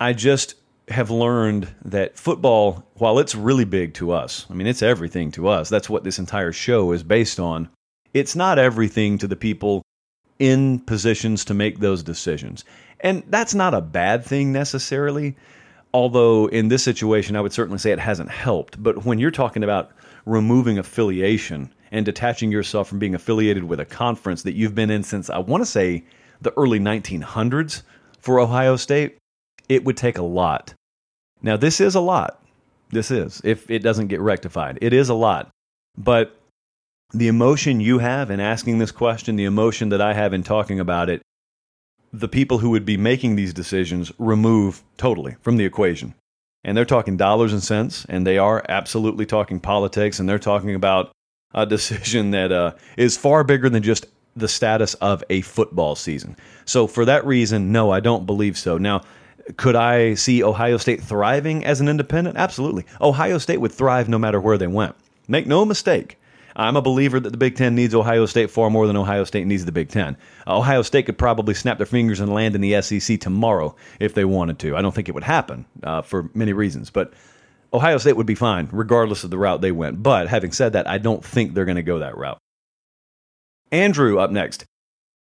[0.00, 0.54] I just
[0.88, 5.48] have learned that football, while it's really big to us, I mean, it's everything to
[5.48, 5.68] us.
[5.68, 7.68] That's what this entire show is based on.
[8.14, 9.82] It's not everything to the people
[10.38, 12.64] in positions to make those decisions.
[13.00, 15.36] And that's not a bad thing necessarily,
[15.92, 18.82] although in this situation, I would certainly say it hasn't helped.
[18.82, 19.90] But when you're talking about
[20.26, 25.02] removing affiliation and detaching yourself from being affiliated with a conference that you've been in
[25.02, 26.04] since, I want to say,
[26.40, 27.82] the early 1900s
[28.18, 29.16] for Ohio State,
[29.68, 30.74] it would take a lot.
[31.42, 32.42] Now, this is a lot.
[32.90, 35.50] This is, if it doesn't get rectified, it is a lot.
[35.96, 36.37] But
[37.12, 40.78] the emotion you have in asking this question, the emotion that I have in talking
[40.78, 41.22] about it,
[42.12, 46.14] the people who would be making these decisions remove totally from the equation.
[46.64, 50.74] And they're talking dollars and cents, and they are absolutely talking politics, and they're talking
[50.74, 51.12] about
[51.54, 56.36] a decision that uh, is far bigger than just the status of a football season.
[56.64, 58.76] So, for that reason, no, I don't believe so.
[58.76, 59.02] Now,
[59.56, 62.36] could I see Ohio State thriving as an independent?
[62.36, 62.84] Absolutely.
[63.00, 64.94] Ohio State would thrive no matter where they went.
[65.26, 66.17] Make no mistake.
[66.58, 69.46] I'm a believer that the Big Ten needs Ohio State far more than Ohio State
[69.46, 70.16] needs the Big Ten.
[70.46, 74.24] Ohio State could probably snap their fingers and land in the SEC tomorrow if they
[74.24, 74.76] wanted to.
[74.76, 77.14] I don't think it would happen uh, for many reasons, but
[77.72, 80.02] Ohio State would be fine regardless of the route they went.
[80.02, 82.38] But having said that, I don't think they're going to go that route.
[83.70, 84.64] Andrew up next.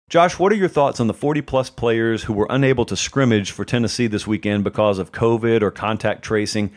[0.08, 3.52] Josh, what are your thoughts on the 40 plus players who were unable to scrimmage
[3.52, 6.72] for Tennessee this weekend because of COVID or contact tracing?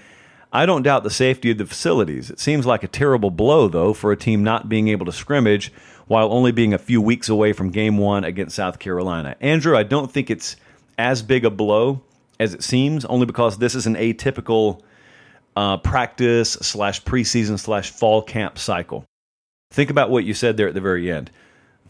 [0.52, 2.30] I don't doubt the safety of the facilities.
[2.30, 5.72] It seems like a terrible blow, though, for a team not being able to scrimmage
[6.06, 9.36] while only being a few weeks away from game one against South Carolina.
[9.40, 10.56] Andrew, I don't think it's
[10.96, 12.02] as big a blow
[12.40, 14.80] as it seems, only because this is an atypical
[15.56, 19.04] uh, practice slash preseason slash fall camp cycle.
[19.70, 21.30] Think about what you said there at the very end.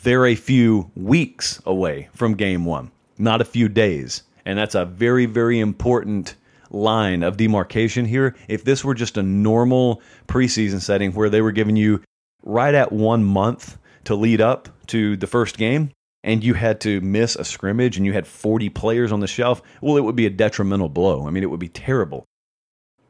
[0.03, 4.23] they're a few weeks away from game one, not a few days.
[4.45, 6.35] And that's a very, very important
[6.71, 8.37] line of demarcation here.
[8.49, 12.03] If this were just a normal preseason setting where they were giving you
[12.43, 15.91] right at one month to lead up to the first game,
[16.25, 19.63] and you had to miss a scrimmage and you had 40 players on the shelf,
[19.81, 21.27] well, it would be a detrimental blow.
[21.27, 22.25] I mean, it would be terrible.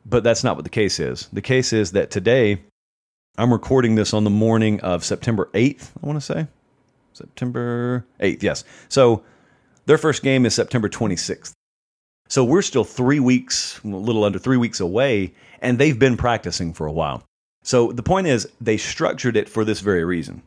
[0.05, 1.29] But that's not what the case is.
[1.33, 2.63] The case is that today,
[3.37, 6.47] I'm recording this on the morning of September 8th, I want to say.
[7.13, 8.65] September 8th, yes.
[8.89, 9.23] So
[9.87, 11.53] their first game is September 26th.
[12.29, 16.75] So we're still three weeks, a little under three weeks away, and they've been practicing
[16.75, 17.23] for a while.
[17.63, 20.43] So the point is, they structured it for this very reason.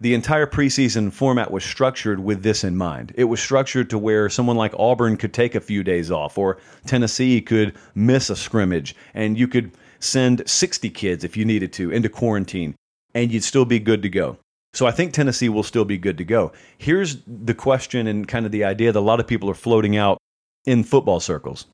[0.00, 3.12] The entire preseason format was structured with this in mind.
[3.16, 6.58] It was structured to where someone like Auburn could take a few days off, or
[6.86, 11.90] Tennessee could miss a scrimmage, and you could send 60 kids if you needed to
[11.90, 12.74] into quarantine,
[13.14, 14.36] and you'd still be good to go.
[14.72, 16.52] So I think Tennessee will still be good to go.
[16.76, 19.96] Here's the question and kind of the idea that a lot of people are floating
[19.96, 20.18] out
[20.66, 21.66] in football circles.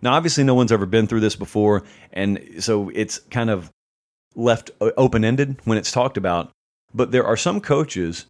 [0.00, 3.70] Now, obviously, no one's ever been through this before, and so it's kind of
[4.36, 6.50] left uh, open ended when it's talked about.
[6.94, 8.26] But there are some coaches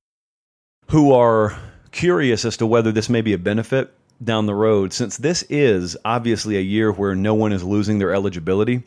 [0.91, 1.57] who are
[1.93, 3.93] curious as to whether this may be a benefit
[4.23, 8.13] down the road, since this is obviously a year where no one is losing their
[8.13, 8.83] eligibility.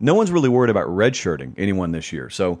[0.00, 2.28] No one's really worried about redshirting anyone this year.
[2.28, 2.60] So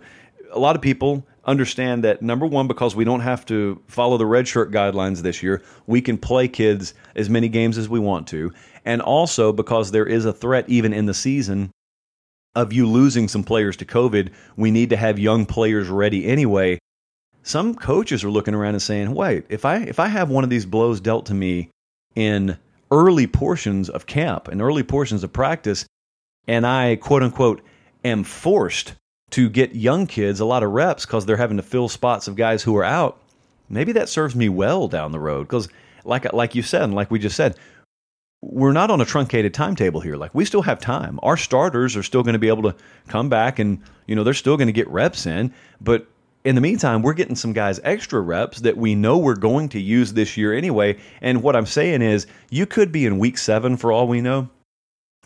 [0.54, 4.24] a lot of people understand that number one, because we don't have to follow the
[4.24, 8.52] redshirt guidelines this year, we can play kids as many games as we want to.
[8.84, 11.70] And also because there is a threat even in the season
[12.54, 16.78] of you losing some players to COVID, we need to have young players ready anyway.
[17.42, 20.50] Some coaches are looking around and saying, wait, if I if I have one of
[20.50, 21.70] these blows dealt to me
[22.14, 22.56] in
[22.90, 25.84] early portions of camp and early portions of practice,
[26.46, 27.60] and I quote unquote
[28.04, 28.94] am forced
[29.34, 32.36] to get young kids a lot of reps because they're having to fill spots of
[32.36, 33.20] guys who are out,
[33.68, 35.42] maybe that serves me well down the road.
[35.42, 35.68] Because,
[36.04, 37.56] like, like you said, and like we just said,
[38.42, 40.14] we're not on a truncated timetable here.
[40.14, 41.18] Like, we still have time.
[41.24, 42.76] Our starters are still going to be able to
[43.08, 45.52] come back and, you know, they're still going to get reps in.
[45.80, 46.06] But
[46.44, 49.80] in the meantime, we're getting some guys extra reps that we know we're going to
[49.80, 50.96] use this year anyway.
[51.20, 54.48] And what I'm saying is, you could be in week seven for all we know.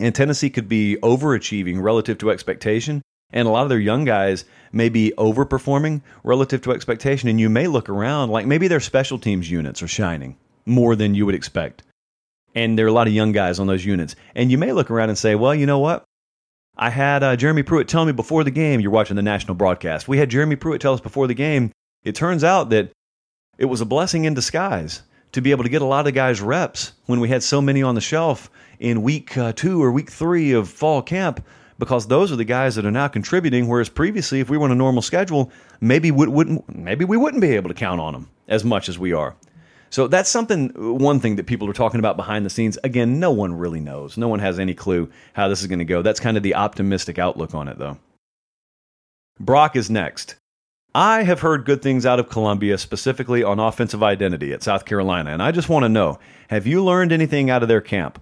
[0.00, 3.02] And Tennessee could be overachieving relative to expectation.
[3.30, 7.28] And a lot of their young guys may be overperforming relative to expectation.
[7.28, 11.14] And you may look around like maybe their special teams units are shining more than
[11.14, 11.82] you would expect.
[12.54, 14.16] And there are a lot of young guys on those units.
[14.34, 16.04] And you may look around and say, well, you know what?
[16.76, 20.06] I had uh, Jeremy Pruitt tell me before the game, you're watching the national broadcast.
[20.06, 21.72] We had Jeremy Pruitt tell us before the game.
[22.04, 22.92] It turns out that
[23.58, 26.40] it was a blessing in disguise to be able to get a lot of guys
[26.40, 30.10] reps when we had so many on the shelf in week uh, two or week
[30.10, 31.44] three of fall camp
[31.78, 33.68] because those are the guys that are now contributing.
[33.68, 37.40] Whereas previously, if we were on a normal schedule, maybe we wouldn't maybe we wouldn't
[37.40, 39.36] be able to count on them as much as we are.
[39.90, 42.78] So that's something one thing that people are talking about behind the scenes.
[42.84, 44.18] Again, no one really knows.
[44.18, 46.02] No one has any clue how this is going to go.
[46.02, 47.98] That's kind of the optimistic outlook on it, though.
[49.40, 50.36] Brock is next.
[50.94, 55.30] I have heard good things out of Columbia, specifically on offensive identity at South Carolina,
[55.30, 58.20] and I just want to know have you learned anything out of their camp?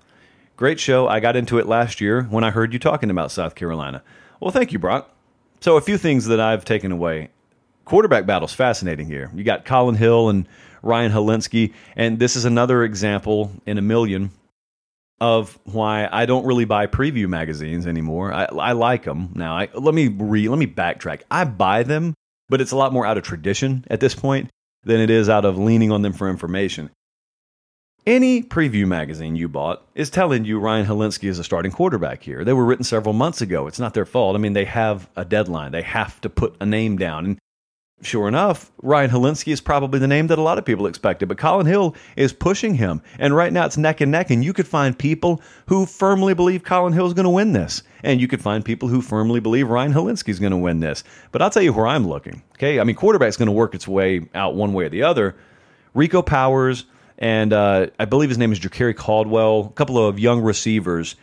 [0.56, 1.06] Great show.
[1.06, 4.02] I got into it last year when I heard you talking about South Carolina.
[4.40, 5.10] Well, thank you, Brock.
[5.60, 7.28] So, a few things that I've taken away.
[7.84, 9.30] Quarterback battle's fascinating here.
[9.34, 10.48] You got Collin Hill and
[10.82, 14.30] Ryan Hilinski, and this is another example in a million
[15.20, 18.32] of why I don't really buy preview magazines anymore.
[18.32, 19.56] I, I like them now.
[19.56, 21.22] I, let me re, let me backtrack.
[21.30, 22.14] I buy them,
[22.48, 24.50] but it's a lot more out of tradition at this point
[24.84, 26.90] than it is out of leaning on them for information.
[28.06, 32.44] Any preview magazine you bought is telling you Ryan Hilinski is a starting quarterback here.
[32.44, 33.66] They were written several months ago.
[33.66, 34.36] It's not their fault.
[34.36, 35.72] I mean, they have a deadline.
[35.72, 37.24] They have to put a name down.
[37.24, 37.38] And
[38.02, 41.26] sure enough, Ryan Hilinski is probably the name that a lot of people expected.
[41.26, 43.02] But Collin Hill is pushing him.
[43.18, 44.30] And right now it's neck and neck.
[44.30, 47.82] And you could find people who firmly believe Collin Hill is going to win this.
[48.04, 51.02] And you could find people who firmly believe Ryan Hilinski is going to win this.
[51.32, 52.44] But I'll tell you where I'm looking.
[52.52, 52.78] Okay.
[52.78, 55.34] I mean, quarterback's going to work its way out one way or the other.
[55.92, 56.84] Rico Powers
[57.18, 61.16] and uh, I believe his name is Ger-Cari Caldwell, a couple of young receivers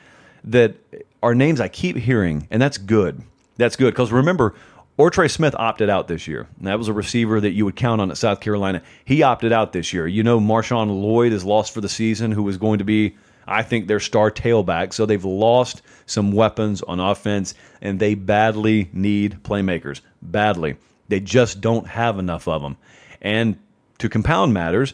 [0.44, 0.76] that
[1.22, 3.22] are names I keep hearing, and that's good.
[3.58, 4.56] That's good because remember,
[4.98, 6.48] Ortre Smith opted out this year.
[6.58, 8.82] And that was a receiver that you would count on at South Carolina.
[9.06, 10.06] He opted out this year.
[10.06, 13.16] You know, Marshawn Lloyd is lost for the season, who was going to be,
[13.48, 14.94] I think, their star tailback.
[14.94, 20.02] So they've lost some weapons on offense, and they badly need playmakers.
[20.22, 20.76] Badly.
[21.08, 22.78] They just don't have enough of them.
[23.22, 23.58] And
[23.98, 24.94] to compound matters,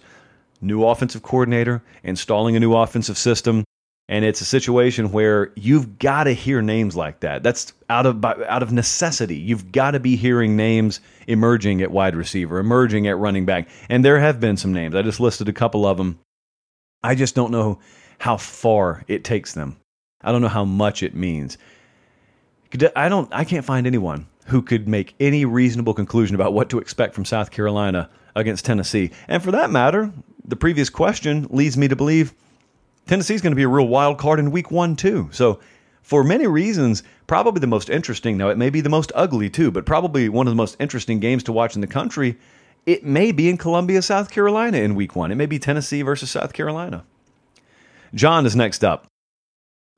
[0.62, 3.64] new offensive coordinator, installing a new offensive system.
[4.08, 7.44] And it's a situation where you've got to hear names like that.
[7.44, 9.36] That's out of out of necessity.
[9.36, 13.70] You've got to be hearing names emerging at wide receiver, emerging at running back.
[13.88, 14.96] And there have been some names.
[14.96, 16.18] I just listed a couple of them.
[17.04, 17.80] I just don't know
[18.18, 19.78] how far it takes them.
[20.22, 21.60] I don't know how much it means.
[22.96, 26.80] I don't I can't find anyone who could make any reasonable conclusion about what to
[26.80, 29.12] expect from South Carolina against Tennessee.
[29.28, 30.12] And for that matter,
[30.50, 32.34] the previous question leads me to believe
[33.08, 35.30] Tennessee's going to be a real wild card in week one, too.
[35.32, 35.60] So,
[36.02, 38.36] for many reasons, probably the most interesting.
[38.36, 41.20] Now, it may be the most ugly, too, but probably one of the most interesting
[41.20, 42.38] games to watch in the country.
[42.86, 45.32] It may be in Columbia, South Carolina in week one.
[45.32, 47.04] It may be Tennessee versus South Carolina.
[48.16, 49.06] John is next up.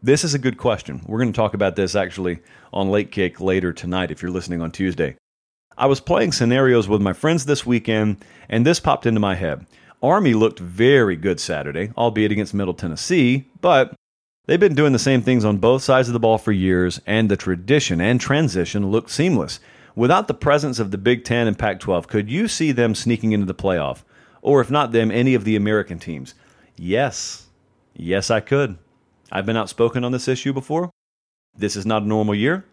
[0.02, 1.02] This is a good question.
[1.06, 2.40] We're going to talk about this actually
[2.74, 5.16] on Late Kick later tonight if you're listening on Tuesday.
[5.78, 8.18] I was playing scenarios with my friends this weekend,
[8.50, 9.66] and this popped into my head.
[10.02, 13.94] Army looked very good Saturday, albeit against Middle Tennessee, but
[14.48, 17.30] they've been doing the same things on both sides of the ball for years, and
[17.30, 19.60] the tradition and transition looked seamless.
[19.96, 23.32] Without the presence of the Big Ten and Pac 12, could you see them sneaking
[23.32, 24.04] into the playoff?
[24.42, 26.34] Or if not them, any of the American teams?
[26.76, 27.48] Yes.
[27.94, 28.78] Yes, I could.
[29.32, 30.90] I've been outspoken on this issue before.
[31.56, 32.66] This is not a normal year.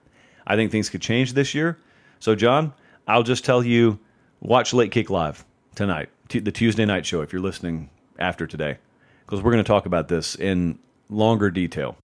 [0.47, 1.79] I think things could change this year.
[2.21, 2.73] So, John,
[3.07, 3.99] I'll just tell you
[4.41, 5.45] watch Late Kick Live
[5.79, 7.89] tonight, t- the Tuesday night show, if you're listening
[8.19, 8.79] after today,
[9.25, 10.77] because we're going to talk about this in
[11.09, 11.97] longer detail.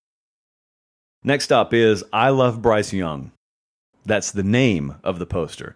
[1.24, 3.32] Next up is I Love Bryce Young.
[4.06, 5.74] That's the name of the poster.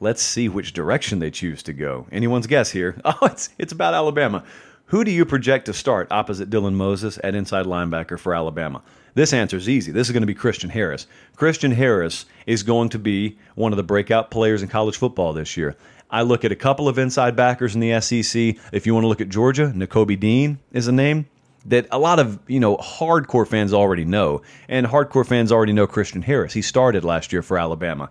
[0.00, 2.08] Let's see which direction they choose to go.
[2.10, 3.00] Anyone's guess here?
[3.04, 4.42] Oh, it's, it's about Alabama.
[4.86, 8.82] Who do you project to start opposite Dylan Moses at inside linebacker for Alabama?
[9.14, 9.92] This answer is easy.
[9.92, 11.06] This is going to be Christian Harris.
[11.36, 15.56] Christian Harris is going to be one of the breakout players in college football this
[15.56, 15.76] year.
[16.12, 18.56] I look at a couple of inside backers in the SEC.
[18.70, 21.26] If you want to look at Georgia, Nakobe Dean is a name
[21.64, 25.86] that a lot of you know hardcore fans already know, and hardcore fans already know
[25.86, 26.52] Christian Harris.
[26.52, 28.10] He started last year for Alabama,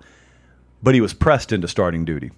[0.81, 2.31] but he was pressed into starting duty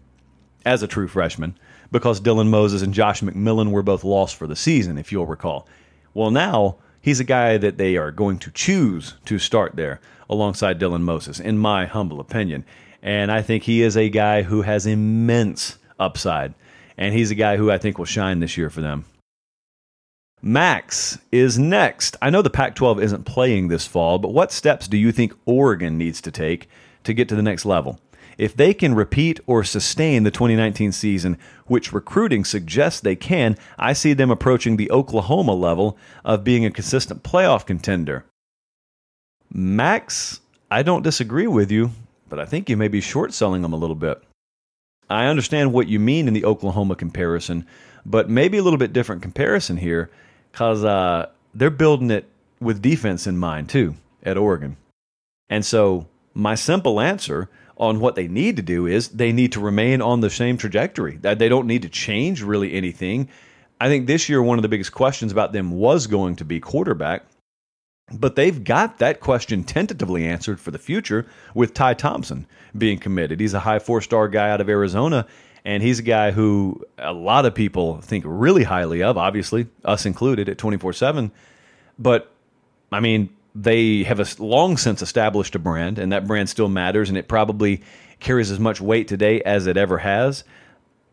[0.65, 1.57] as a true freshman
[1.91, 5.67] because Dylan Moses and Josh McMillon were both lost for the season, if you'll recall.
[6.13, 10.79] Well, now he's a guy that they are going to choose to start there alongside
[10.79, 12.65] Dylan Moses, in my humble opinion.
[13.03, 16.53] And I think he is a guy who has immense upside.
[16.97, 19.05] And he's a guy who I think will shine this year for them.
[20.41, 22.15] Max is next.
[22.21, 25.33] I know the Pac 12 isn't playing this fall, but what steps do you think
[25.45, 26.69] Oregon needs to take
[27.03, 27.99] to get to the next level?
[28.37, 31.37] If they can repeat or sustain the 2019 season,
[31.67, 36.71] which recruiting suggests they can, I see them approaching the Oklahoma level of being a
[36.71, 38.25] consistent playoff contender.
[39.51, 41.91] Max, I don't disagree with you,
[42.33, 44.19] but I think you may be short selling them a little bit.
[45.07, 47.67] I understand what you mean in the Oklahoma comparison,
[48.07, 50.09] but maybe a little bit different comparison here
[50.51, 52.27] because uh, they're building it
[52.59, 53.93] with defense in mind too
[54.23, 54.77] at Oregon.
[55.47, 59.59] And so, my simple answer on what they need to do is they need to
[59.59, 61.17] remain on the same trajectory.
[61.17, 63.29] That they don't need to change really anything.
[63.79, 66.59] I think this year one of the biggest questions about them was going to be
[66.59, 67.25] quarterback.
[68.11, 72.45] But they've got that question tentatively answered for the future with Ty Thompson
[72.77, 73.39] being committed.
[73.39, 75.25] He's a high four star guy out of Arizona,
[75.63, 80.05] and he's a guy who a lot of people think really highly of, obviously, us
[80.05, 81.31] included at 24 7.
[81.97, 82.31] But,
[82.91, 87.09] I mean, they have a long since established a brand, and that brand still matters,
[87.09, 87.81] and it probably
[88.19, 90.43] carries as much weight today as it ever has.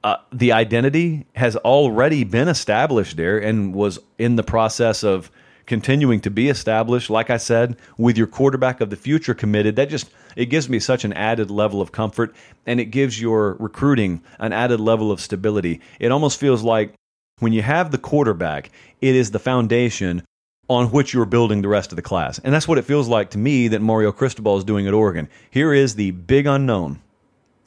[0.03, 5.31] Uh, the identity has already been established there and was in the process of
[5.70, 7.09] continuing to be established.
[7.11, 10.80] Like I said, with your quarterback of the future committed, that just it gives me
[10.80, 12.35] such an added level of comfort,
[12.66, 15.80] and it gives your recruiting an added level of stability.
[16.00, 16.92] It almost feels like
[17.38, 20.24] when you have the quarterback, it is the foundation
[20.68, 22.40] on which you're building the rest of the class.
[22.40, 25.28] And that's what it feels like to me that Mario Cristobal is doing at Oregon.
[25.52, 27.00] Here is the big unknown.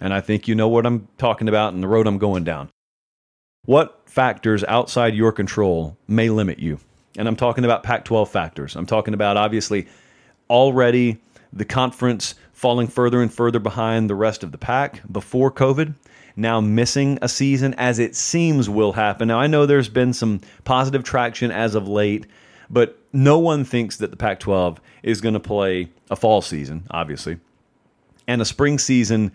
[0.01, 2.69] And I think you know what I'm talking about and the road I'm going down.
[3.63, 6.79] What factors outside your control may limit you?
[7.17, 8.75] And I'm talking about Pac 12 factors.
[8.75, 9.87] I'm talking about obviously
[10.49, 11.17] already
[11.51, 15.93] the conference falling further and further behind the rest of the pack before COVID,
[16.35, 19.27] now missing a season as it seems will happen.
[19.27, 22.25] Now, I know there's been some positive traction as of late
[22.73, 26.85] but no one thinks that the Pac 12 is going to play a fall season,
[26.89, 27.37] obviously.
[28.27, 29.31] And a spring season,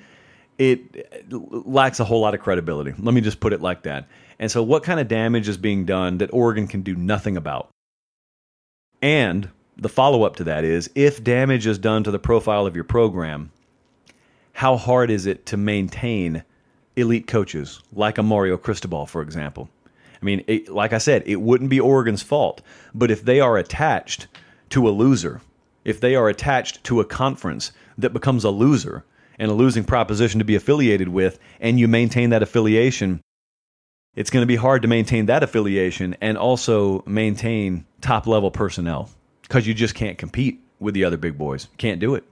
[0.58, 2.94] it lacks a whole lot of credibility.
[2.98, 4.08] Let me just put it like that.
[4.38, 7.70] And so, what kind of damage is being done that Oregon can do nothing about?
[9.02, 12.74] And the follow up to that is if damage is done to the profile of
[12.74, 13.50] your program,
[14.52, 16.42] how hard is it to maintain
[16.96, 19.68] elite coaches like a Mario Cristobal, for example?
[20.20, 22.60] I mean, it, like I said, it wouldn't be Oregon's fault.
[22.92, 24.26] But if they are attached
[24.70, 25.40] to a loser,
[25.84, 29.04] if they are attached to a conference that becomes a loser
[29.38, 33.20] and a losing proposition to be affiliated with, and you maintain that affiliation,
[34.14, 39.10] it's going to be hard to maintain that affiliation and also maintain top level personnel
[39.42, 41.68] because you just can't compete with the other big boys.
[41.78, 42.24] Can't do it.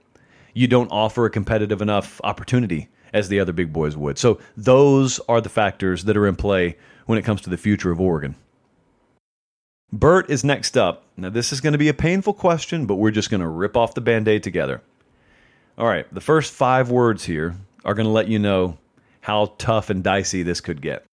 [0.53, 4.17] You don't offer a competitive enough opportunity as the other big boys would.
[4.17, 7.91] So those are the factors that are in play when it comes to the future
[7.91, 8.35] of Oregon.
[9.93, 11.03] Bert is next up.
[11.15, 13.77] Now, this is going to be a painful question, but we're just going to rip
[13.77, 14.81] off the band aid together.
[15.77, 17.55] All right, the first five words here
[17.85, 18.77] are going to let you know
[19.21, 21.05] how tough and dicey this could get.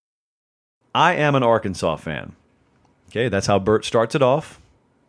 [0.95, 2.36] I am an Arkansas fan.
[3.09, 4.61] Okay, that's how Bert starts it off.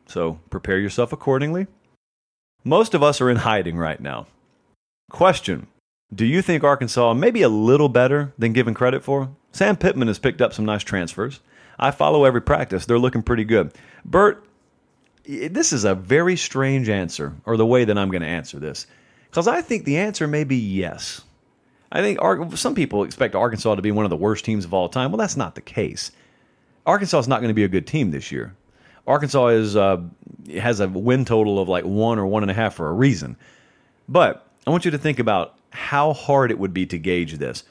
[0.07, 1.67] So prepare yourself accordingly.
[2.63, 4.27] Most of us are in hiding right now.
[5.11, 5.67] Question
[6.13, 9.29] Do you think Arkansas may be a little better than given credit for?
[9.51, 11.39] Sam Pittman has picked up some nice transfers.
[11.77, 12.85] I follow every practice.
[12.85, 13.71] They're looking pretty good.
[14.03, 14.45] Bert,
[15.25, 18.87] this is a very strange answer, or the way that I'm going to answer this,
[19.29, 21.21] because I think the answer may be yes.
[21.95, 22.19] I think
[22.57, 25.11] some people expect Arkansas to be one of the worst teams of all time.
[25.11, 26.11] Well, that's not the case.
[26.85, 28.53] Arkansas is not going to be a good team this year.
[29.07, 30.01] Arkansas is uh,
[30.55, 33.37] has a win total of like one or one and a half for a reason.
[34.09, 37.63] But I want you to think about how hard it would be to gauge this.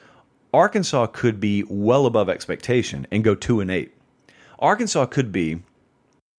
[0.51, 3.93] Arkansas could be well above expectation and go two and eight.
[4.57, 5.61] Arkansas could be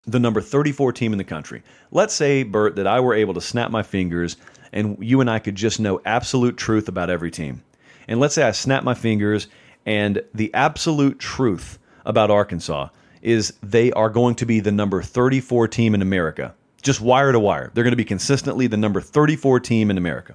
[0.07, 1.63] the number 34 team in the country.
[1.93, 4.37] Let's say, Bert, that I were able to snap my fingers
[4.73, 7.63] and you and I could just know absolute truth about every team.
[8.09, 9.49] And let's say I snap my fingers
[9.85, 12.89] and the absolute truth about Arkansas
[13.23, 16.55] is they are going to be the number 34 team in America.
[16.83, 17.71] Just wire to wire.
[17.73, 20.35] They're going to be consistently the number 34 team in America.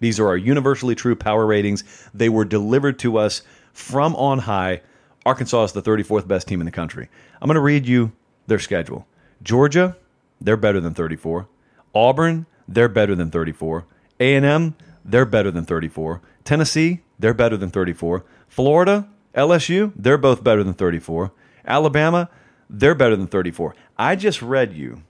[0.00, 1.84] These are our universally true power ratings.
[2.14, 3.42] They were delivered to us
[3.72, 4.82] from on high.
[5.26, 7.08] Arkansas is the 34th best team in the country.
[7.40, 8.12] I'm going to read you
[8.46, 9.06] their schedule.
[9.42, 9.96] Georgia,
[10.40, 11.48] they're better than 34.
[11.94, 13.84] Auburn, they're better than 34.
[14.20, 14.74] A&M,
[15.04, 16.20] they're better than 34.
[16.44, 18.24] Tennessee, they're better than 34.
[18.48, 21.32] Florida, LSU, they're both better than 34.
[21.64, 22.28] Alabama,
[22.68, 23.74] they're better than 34.
[23.98, 25.02] I just read you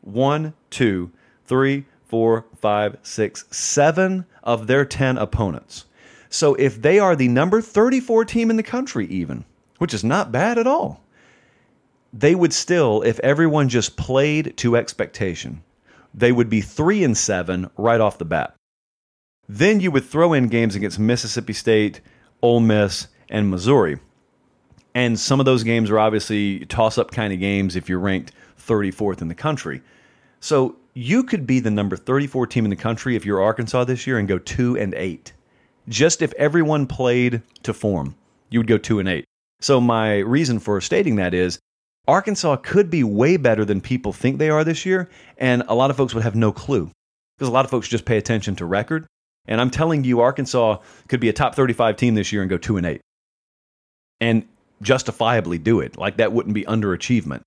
[0.00, 1.10] one, two,
[1.44, 5.84] three, four, five, six, seven of their 10 opponents.
[6.30, 9.44] So if they are the number 34 team in the country, even,
[9.78, 11.02] which is not bad at all,
[12.12, 15.62] they would still, if everyone just played to expectation,
[16.14, 18.54] they would be three and seven right off the bat.
[19.48, 22.00] Then you would throw in games against Mississippi State,
[22.42, 23.98] Ole Miss, and Missouri.
[24.94, 28.32] And some of those games are obviously toss up kind of games if you're ranked
[28.58, 29.80] 34th in the country.
[30.40, 34.06] So you could be the number 34 team in the country if you're Arkansas this
[34.06, 35.32] year and go 2 and 8.
[35.88, 38.14] Just if everyone played to form,
[38.50, 39.24] you would go 2 and 8.
[39.60, 41.58] So my reason for stating that is
[42.06, 45.90] Arkansas could be way better than people think they are this year, and a lot
[45.90, 46.90] of folks would have no clue
[47.36, 49.06] because a lot of folks just pay attention to record.
[49.48, 50.78] And I'm telling you, Arkansas
[51.08, 53.00] could be a top 35 team this year and go 2 and 8.
[54.20, 54.46] And
[54.82, 55.96] justifiably do it.
[55.96, 57.40] Like that wouldn't be underachievement.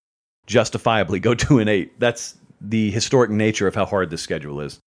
[0.47, 1.99] Justifiably go 2 and 8.
[1.99, 4.79] That's the historic nature of how hard this schedule is.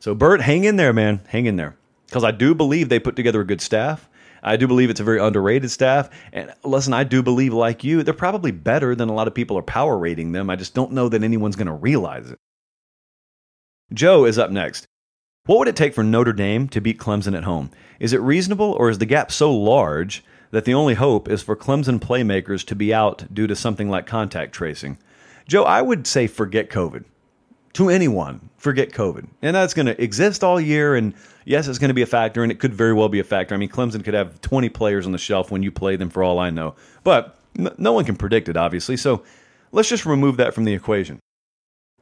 [0.00, 1.20] So, Bert, hang in there, man.
[1.28, 1.76] Hang in there.
[2.06, 4.08] Because I do believe they put together a good staff.
[4.42, 6.10] I do believe it's a very underrated staff.
[6.32, 9.56] And listen, I do believe, like you, they're probably better than a lot of people
[9.56, 10.50] are power rating them.
[10.50, 12.38] I just don't know that anyone's going to realize it.
[13.92, 14.86] Joe is up next.
[15.46, 17.70] What would it take for Notre Dame to beat Clemson at home?
[18.00, 21.54] Is it reasonable, or is the gap so large that the only hope is for
[21.54, 24.96] Clemson playmakers to be out due to something like contact tracing?
[25.46, 27.04] Joe, I would say forget COVID
[27.74, 29.26] to anyone, forget COVID.
[29.42, 30.94] And that's going to exist all year.
[30.94, 31.12] And
[31.44, 33.54] yes, it's going to be a factor, and it could very well be a factor.
[33.54, 36.22] I mean, Clemson could have 20 players on the shelf when you play them, for
[36.22, 36.74] all I know.
[37.02, 38.96] But no one can predict it, obviously.
[38.96, 39.22] So
[39.72, 41.18] let's just remove that from the equation.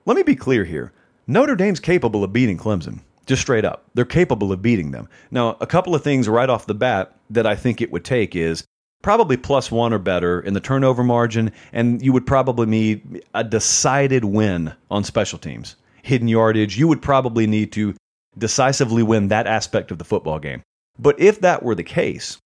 [0.06, 0.92] Let me be clear here
[1.26, 3.00] Notre Dame's capable of beating Clemson.
[3.26, 3.84] Just straight up.
[3.94, 5.08] They're capable of beating them.
[5.30, 8.34] Now, a couple of things right off the bat that I think it would take
[8.34, 8.64] is
[9.02, 13.44] probably plus one or better in the turnover margin, and you would probably need a
[13.44, 15.76] decided win on special teams.
[16.02, 17.94] Hidden yardage, you would probably need to
[18.36, 20.62] decisively win that aspect of the football game.
[20.98, 22.38] But if that were the case,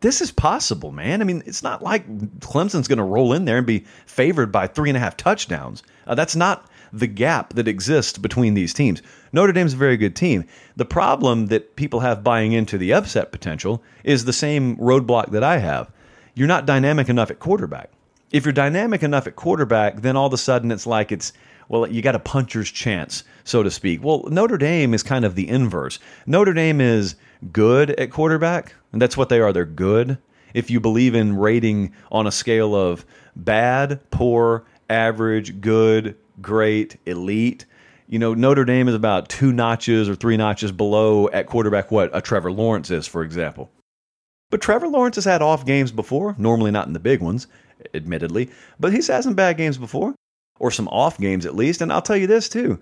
[0.00, 1.20] this is possible, man.
[1.20, 2.06] I mean, it's not like
[2.40, 5.82] Clemson's going to roll in there and be favored by three and a half touchdowns.
[6.06, 9.00] Uh, that's not the gap that exists between these teams.
[9.32, 10.44] Notre Dame's a very good team.
[10.76, 15.42] The problem that people have buying into the upset potential is the same roadblock that
[15.42, 15.90] I have.
[16.34, 17.90] You're not dynamic enough at quarterback.
[18.30, 21.32] If you're dynamic enough at quarterback, then all of a sudden it's like it's
[21.68, 24.02] well, you got a puncher's chance, so to speak.
[24.04, 25.98] Well, Notre Dame is kind of the inverse.
[26.26, 27.14] Notre Dame is
[27.50, 29.52] good at quarterback, and that's what they are.
[29.52, 30.18] They're good.
[30.54, 33.04] if you believe in rating on a scale of
[33.36, 37.64] bad, poor, average, good, great, elite,
[38.12, 42.10] you know, Notre Dame is about two notches or three notches below at quarterback what
[42.12, 43.70] a Trevor Lawrence is, for example.
[44.50, 47.46] But Trevor Lawrence has had off games before, normally not in the big ones,
[47.94, 50.14] admittedly, but he's had some bad games before,
[50.60, 51.80] or some off games at least.
[51.80, 52.78] And I'll tell you this too.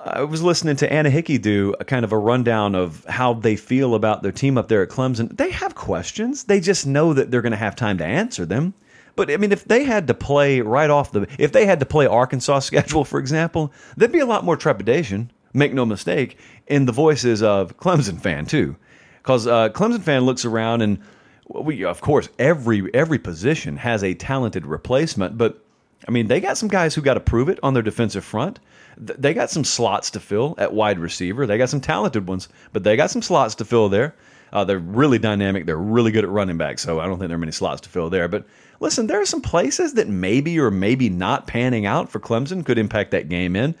[0.00, 3.54] I was listening to Anna Hickey do a kind of a rundown of how they
[3.54, 5.36] feel about their team up there at Clemson.
[5.36, 6.44] They have questions.
[6.44, 8.74] They just know that they're going to have time to answer them.
[9.16, 11.86] But I mean, if they had to play right off the, if they had to
[11.86, 15.30] play Arkansas schedule, for example, there'd be a lot more trepidation.
[15.56, 16.36] Make no mistake,
[16.66, 18.74] in the voices of Clemson fan too,
[19.18, 20.98] because uh, Clemson fan looks around and
[21.48, 25.64] we, of course, every every position has a talented replacement, but
[26.06, 28.60] I mean, they got some guys who got to prove it on their defensive front.
[28.96, 31.46] They got some slots to fill at wide receiver.
[31.46, 34.14] They got some talented ones, but they got some slots to fill there.
[34.54, 35.66] Uh, they're really dynamic.
[35.66, 37.88] They're really good at running back, so I don't think there are many slots to
[37.88, 38.28] fill there.
[38.28, 38.46] But
[38.78, 42.78] listen, there are some places that maybe or maybe not panning out for Clemson could
[42.78, 43.74] impact that game in.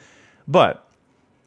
[0.48, 0.86] But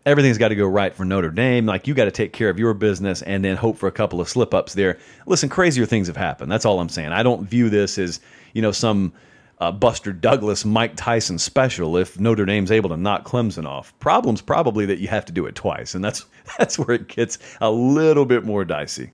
[0.05, 1.65] everything's got to go right for Notre Dame.
[1.65, 4.21] Like you got to take care of your business and then hope for a couple
[4.21, 4.97] of slip ups there.
[5.25, 6.49] Listen, crazier things have happened.
[6.49, 7.11] That's all I'm saying.
[7.11, 8.21] I don't view this as
[8.53, 9.11] you know some
[9.59, 13.97] uh, Buster Douglas, Mike Tyson special if Notre Dame's able to knock Clemson off.
[13.99, 16.25] Problem's probably that you have to do it twice, and that's
[16.57, 19.11] that's where it gets a little bit more dicey.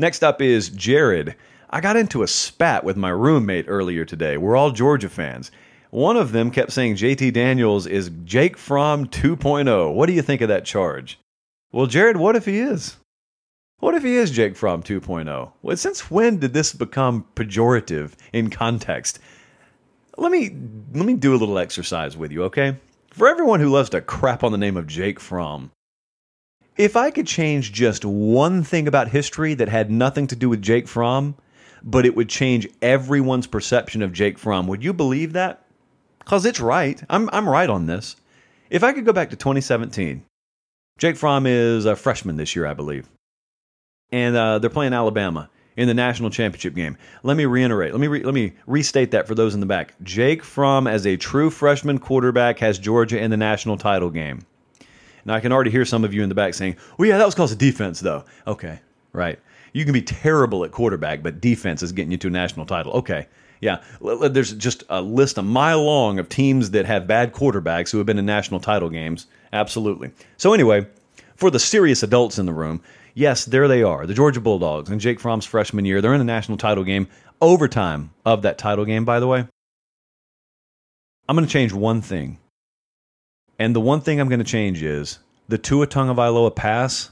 [0.00, 1.36] Next up is Jared.
[1.68, 4.38] I got into a spat with my roommate earlier today.
[4.38, 5.50] We're all Georgia fans.
[5.90, 9.92] One of them kept saying JT Daniels is Jake Fromm 2.0.
[9.92, 11.20] What do you think of that charge?
[11.70, 12.96] Well, Jared, what if he is?
[13.80, 15.52] What if he is Jake Fromm 2.0?
[15.60, 19.18] Well, since when did this become pejorative in context?
[20.16, 20.48] Let me
[20.94, 22.78] let me do a little exercise with you, okay?
[23.10, 25.72] For everyone who loves to crap on the name of Jake Fromm,
[26.76, 30.62] if I could change just one thing about history that had nothing to do with
[30.62, 31.34] Jake Fromm,
[31.82, 35.64] but it would change everyone's perception of Jake Fromm, would you believe that?
[36.18, 37.02] Because it's right.
[37.08, 38.16] I'm, I'm right on this.
[38.68, 40.24] If I could go back to 2017,
[40.98, 43.08] Jake Fromm is a freshman this year, I believe
[44.12, 46.96] and uh, they're playing Alabama in the national championship game.
[47.22, 47.92] Let me reiterate.
[47.92, 49.94] Let me re- let me restate that for those in the back.
[50.02, 54.40] Jake Fromm, as a true freshman quarterback, has Georgia in the national title game.
[55.30, 57.24] Now I can already hear some of you in the back saying, "Well, yeah, that
[57.24, 58.80] was because of defense, though." Okay,
[59.12, 59.38] right.
[59.72, 62.90] You can be terrible at quarterback, but defense is getting you to a national title.
[62.94, 63.28] Okay,
[63.60, 63.80] yeah.
[64.00, 68.08] There's just a list a mile long of teams that have bad quarterbacks who have
[68.08, 69.28] been in national title games.
[69.52, 70.10] Absolutely.
[70.36, 70.88] So anyway,
[71.36, 72.82] for the serious adults in the room,
[73.14, 74.90] yes, there they are, the Georgia Bulldogs.
[74.90, 77.06] And Jake Fromm's freshman year, they're in the national title game,
[77.40, 79.46] overtime of that title game, by the way.
[81.28, 82.38] I'm going to change one thing.
[83.60, 87.10] And the one thing I'm going to change is the Tua Tagovailoa pass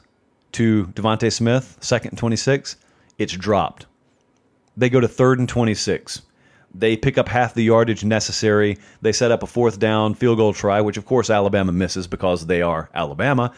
[0.52, 2.76] to DeVonta Smith, second and 26,
[3.18, 3.84] it's dropped.
[4.74, 6.22] They go to third and 26.
[6.74, 8.78] They pick up half the yardage necessary.
[9.02, 12.46] They set up a fourth down field goal try, which of course Alabama misses because
[12.46, 13.52] they are Alabama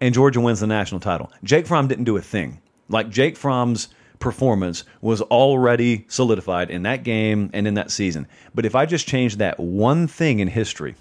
[0.00, 1.30] and Georgia wins the national title.
[1.44, 2.60] Jake Fromm didn't do a thing.
[2.88, 3.86] Like Jake Fromm's
[4.18, 8.26] performance was already solidified in that game and in that season.
[8.52, 10.96] But if I just change that one thing in history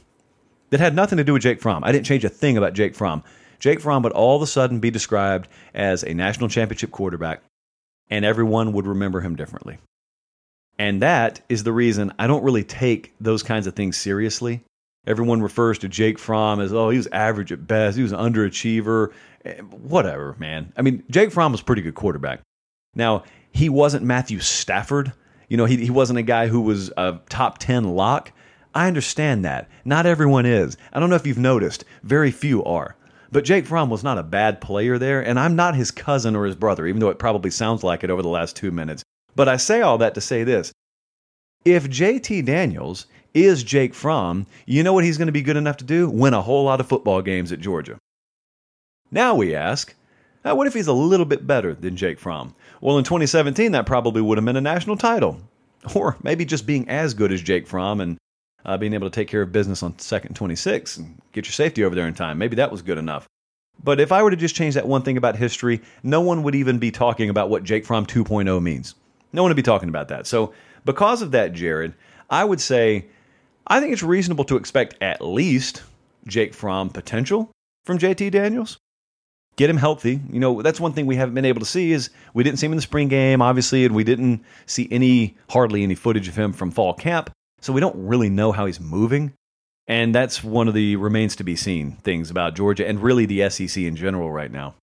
[0.69, 2.95] that had nothing to do with Jake Fromm, I didn't change a thing about Jake
[2.95, 3.23] Fromm.
[3.59, 7.41] Jake Fromm would all of a sudden be described as a national championship quarterback,
[8.09, 9.77] and everyone would remember him differently.
[10.77, 14.63] And that is the reason I don't really take those kinds of things seriously
[15.07, 17.95] Everyone refers to Jake Fromm as, oh, he was average at best.
[17.95, 19.11] He was an underachiever.
[19.43, 20.73] Eh, whatever, man.
[20.75, 22.41] I mean, Jake Fromm was a pretty good quarterback.
[22.95, 25.13] Now, he wasn't Matthew Stafford.
[25.47, 28.31] You know, he, he wasn't a guy who was a top 10 lock.
[28.75, 29.69] I understand that.
[29.85, 30.77] Not everyone is.
[30.91, 32.95] I don't know if you've noticed, very few are.
[33.31, 36.45] But Jake Fromm was not a bad player there, and I'm not his cousin or
[36.45, 39.03] his brother, even though it probably sounds like it over the last two minutes.
[39.35, 40.71] But I say all that to say this.
[41.63, 45.77] If JT Daniels is Jake Fromm, you know what he's going to be good enough
[45.77, 46.09] to do?
[46.09, 47.97] Win a whole lot of football games at Georgia.
[49.09, 49.95] Now we ask,
[50.43, 52.53] what if he's a little bit better than Jake Fromm?
[52.81, 55.39] Well, in 2017, that probably would have been a national title.
[55.95, 58.17] Or maybe just being as good as Jake Fromm and
[58.65, 61.83] uh, being able to take care of business on second 26 and get your safety
[61.83, 62.37] over there in time.
[62.37, 63.27] Maybe that was good enough.
[63.83, 66.55] But if I were to just change that one thing about history, no one would
[66.55, 68.95] even be talking about what Jake Fromm 2.0 means.
[69.33, 70.27] No one would be talking about that.
[70.27, 70.53] So,
[70.85, 71.93] because of that, Jared,
[72.29, 73.05] I would say
[73.67, 75.83] I think it's reasonable to expect at least
[76.27, 77.51] Jake Fromm potential
[77.83, 78.77] from JT Daniels.
[79.57, 80.19] Get him healthy.
[80.31, 82.65] You know, that's one thing we haven't been able to see is we didn't see
[82.65, 86.35] him in the spring game, obviously, and we didn't see any hardly any footage of
[86.35, 87.31] him from fall camp.
[87.65, 89.33] So we don't really know how he's moving.
[89.87, 93.49] And that's one of the remains to be seen things about Georgia and really the
[93.49, 94.75] SEC in general right now.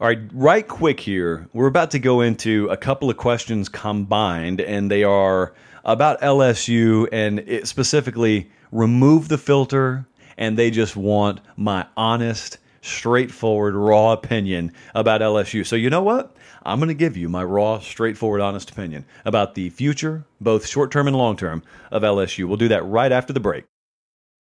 [0.00, 1.48] All right, right quick here.
[1.52, 5.54] We're about to go into a couple of questions combined, and they are
[5.84, 10.04] about LSU and specifically remove the filter,
[10.36, 15.64] and they just want my honest, straightforward, raw opinion about LSU.
[15.64, 16.34] So, you know what?
[16.64, 20.90] I'm going to give you my raw, straightforward, honest opinion about the future, both short
[20.90, 22.46] term and long term, of LSU.
[22.46, 23.64] We'll do that right after the break.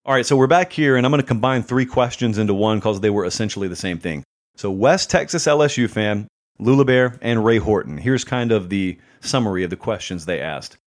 [0.05, 2.79] All right, so we're back here, and I'm going to combine three questions into one
[2.79, 4.23] because they were essentially the same thing.
[4.55, 6.27] So, West Texas LSU fan,
[6.59, 7.97] Lula Bear, and Ray Horton.
[7.97, 10.77] Here's kind of the summary of the questions they asked.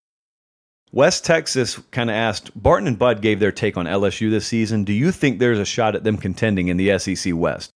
[0.94, 4.84] West Texas kind of asked Barton and Bud gave their take on LSU this season.
[4.84, 7.72] Do you think there's a shot at them contending in the SEC West?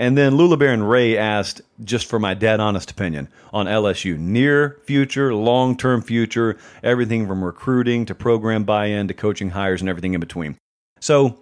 [0.00, 4.18] And then Lula Bear and Ray asked, just for my dead honest opinion, on LSU
[4.18, 9.82] near future, long term future, everything from recruiting to program buy in to coaching hires
[9.82, 10.56] and everything in between.
[11.00, 11.38] So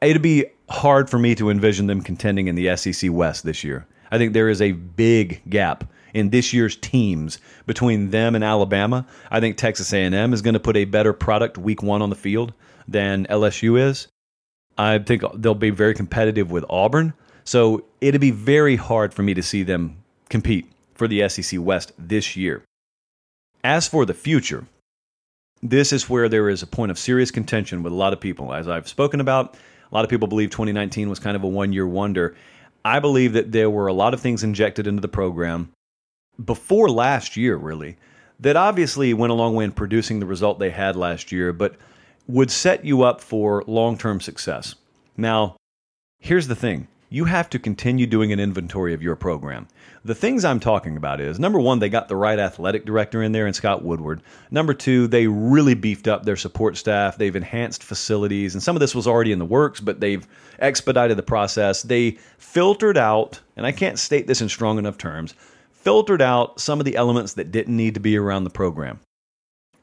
[0.00, 3.86] it'd be hard for me to envision them contending in the SEC West this year.
[4.10, 9.06] I think there is a big gap in this year's teams between them and Alabama.
[9.30, 12.16] I think Texas A&M is going to put a better product week 1 on the
[12.16, 12.54] field
[12.88, 14.08] than LSU is.
[14.78, 17.12] I think they'll be very competitive with Auburn.
[17.46, 21.92] So it'd be very hard for me to see them compete for the SEC West
[21.96, 22.64] this year.
[23.62, 24.66] As for the future,
[25.62, 28.52] this is where there is a point of serious contention with a lot of people.
[28.52, 31.72] As I've spoken about, a lot of people believe 2019 was kind of a one
[31.72, 32.36] year wonder.
[32.84, 35.72] I believe that there were a lot of things injected into the program
[36.44, 37.96] before last year, really,
[38.40, 41.76] that obviously went a long way in producing the result they had last year, but
[42.26, 44.74] would set you up for long term success.
[45.16, 45.56] Now,
[46.18, 49.68] here's the thing you have to continue doing an inventory of your program.
[50.04, 53.32] The things I'm talking about is number one, they got the right athletic director in
[53.32, 54.22] there and Scott Woodward.
[54.50, 57.16] Number two, they really beefed up their support staff.
[57.16, 60.26] They've enhanced facilities, and some of this was already in the works, but they've
[60.58, 61.82] expedited the process.
[61.82, 65.34] They filtered out, and I can't state this in strong enough terms,
[65.72, 69.00] filtered out some of the elements that didn't need to be around the program.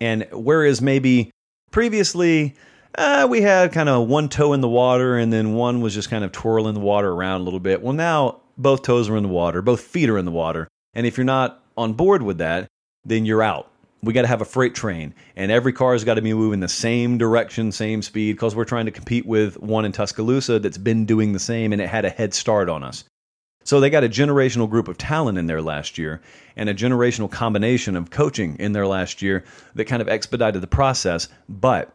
[0.01, 1.31] And whereas maybe
[1.71, 2.55] previously,
[2.97, 6.09] uh, we had kind of one toe in the water and then one was just
[6.09, 7.81] kind of twirling the water around a little bit.
[7.81, 10.67] Well, now both toes are in the water, both feet are in the water.
[10.93, 12.67] And if you're not on board with that,
[13.05, 13.69] then you're out.
[14.03, 16.59] We got to have a freight train, and every car has got to be moving
[16.59, 20.77] the same direction, same speed, because we're trying to compete with one in Tuscaloosa that's
[20.77, 23.05] been doing the same and it had a head start on us.
[23.63, 26.21] So they got a generational group of talent in there last year
[26.57, 30.67] and a generational combination of coaching in there last year that kind of expedited the
[30.67, 31.29] process.
[31.47, 31.93] But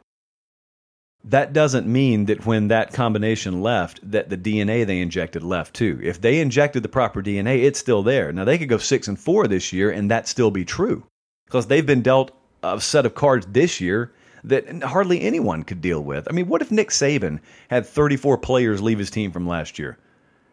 [1.28, 6.00] that doesn't mean that when that combination left that the DNA they injected left too.
[6.02, 8.32] If they injected the proper DNA, it's still there.
[8.32, 11.04] Now they could go 6 and 4 this year and that still be true
[11.46, 12.30] because they've been dealt
[12.62, 14.12] a set of cards this year
[14.44, 16.26] that hardly anyone could deal with.
[16.30, 19.98] I mean, what if Nick Saban had 34 players leave his team from last year?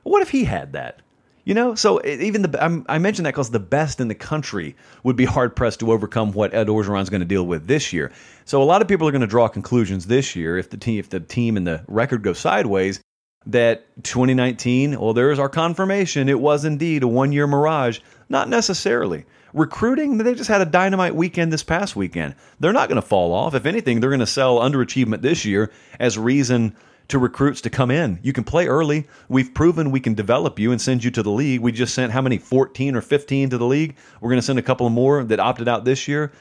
[0.03, 1.01] What if he had that?
[1.45, 4.75] You know, so even the I'm, i mentioned that because the best in the country
[5.03, 8.11] would be hard pressed to overcome what Ed Orgeron's going to deal with this year.
[8.45, 10.99] So a lot of people are going to draw conclusions this year if the team
[10.99, 12.99] if the team and the record go sideways
[13.45, 16.29] that 2019, well, there's our confirmation.
[16.29, 17.99] It was indeed a one year mirage.
[18.27, 19.25] Not necessarily.
[19.53, 22.35] Recruiting, they just had a dynamite weekend this past weekend.
[22.59, 23.53] They're not going to fall off.
[23.53, 26.75] If anything, they're going to sell underachievement this year as reason
[27.07, 28.19] to recruits to come in.
[28.23, 29.07] You can play early.
[29.29, 31.61] We've proven we can develop you and send you to the league.
[31.61, 33.95] We just sent how many 14 or 15 to the league.
[34.21, 36.31] We're going to send a couple more that opted out this year.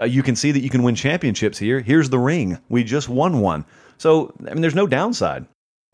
[0.00, 1.80] Uh, you can see that you can win championships here.
[1.80, 2.58] Here's the ring.
[2.68, 3.64] We just won one.
[3.98, 5.46] So, I mean, there's no downside.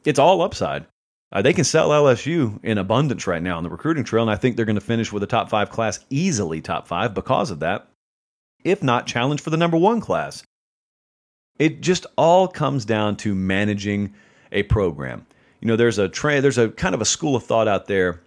[0.04, 0.86] It's all upside.
[1.32, 4.36] Uh, they can sell LSU in abundance right now on the recruiting trail, and I
[4.36, 7.60] think they're going to finish with a top five class, easily top five because of
[7.60, 7.88] that,
[8.62, 10.44] if not challenge for the number one class.
[11.58, 14.14] It just all comes down to managing
[14.52, 15.26] a program.
[15.60, 18.20] You know, there's a trend, there's a kind of a school of thought out there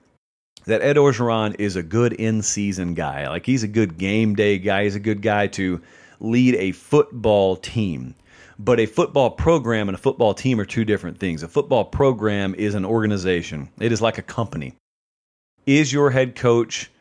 [0.65, 3.27] that Ed Orgeron is a good in-season guy.
[3.27, 4.83] Like he's a good game day guy.
[4.83, 5.81] He's a good guy to
[6.19, 8.15] lead a football team.
[8.57, 11.43] But a football program and a football team are two different things.
[11.43, 13.69] A football program is an organization.
[13.79, 14.75] It is like a company.
[15.65, 16.91] Is your head coach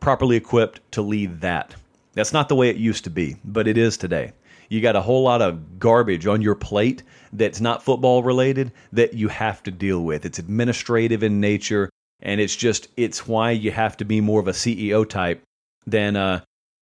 [0.00, 1.74] properly equipped to lead that?
[2.12, 4.32] That's not the way it used to be, but it is today
[4.68, 7.02] you got a whole lot of garbage on your plate
[7.32, 10.24] that's not football related that you have to deal with.
[10.24, 11.90] It's administrative in nature,
[12.20, 15.42] and it's just it's why you have to be more of a CEO type
[15.86, 16.40] than uh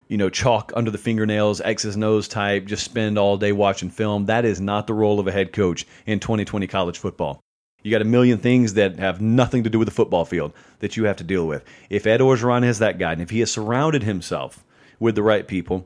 [0.08, 2.66] you know chalk under the fingernails, X's and O's type.
[2.66, 4.26] Just spend all day watching film.
[4.26, 7.40] That is not the role of a head coach in 2020 college football.
[7.84, 10.98] You got a million things that have nothing to do with the football field that
[10.98, 11.64] you have to deal with.
[11.88, 14.64] If Ed Orgeron is that guy, and if he has surrounded himself
[15.00, 15.86] with the right people,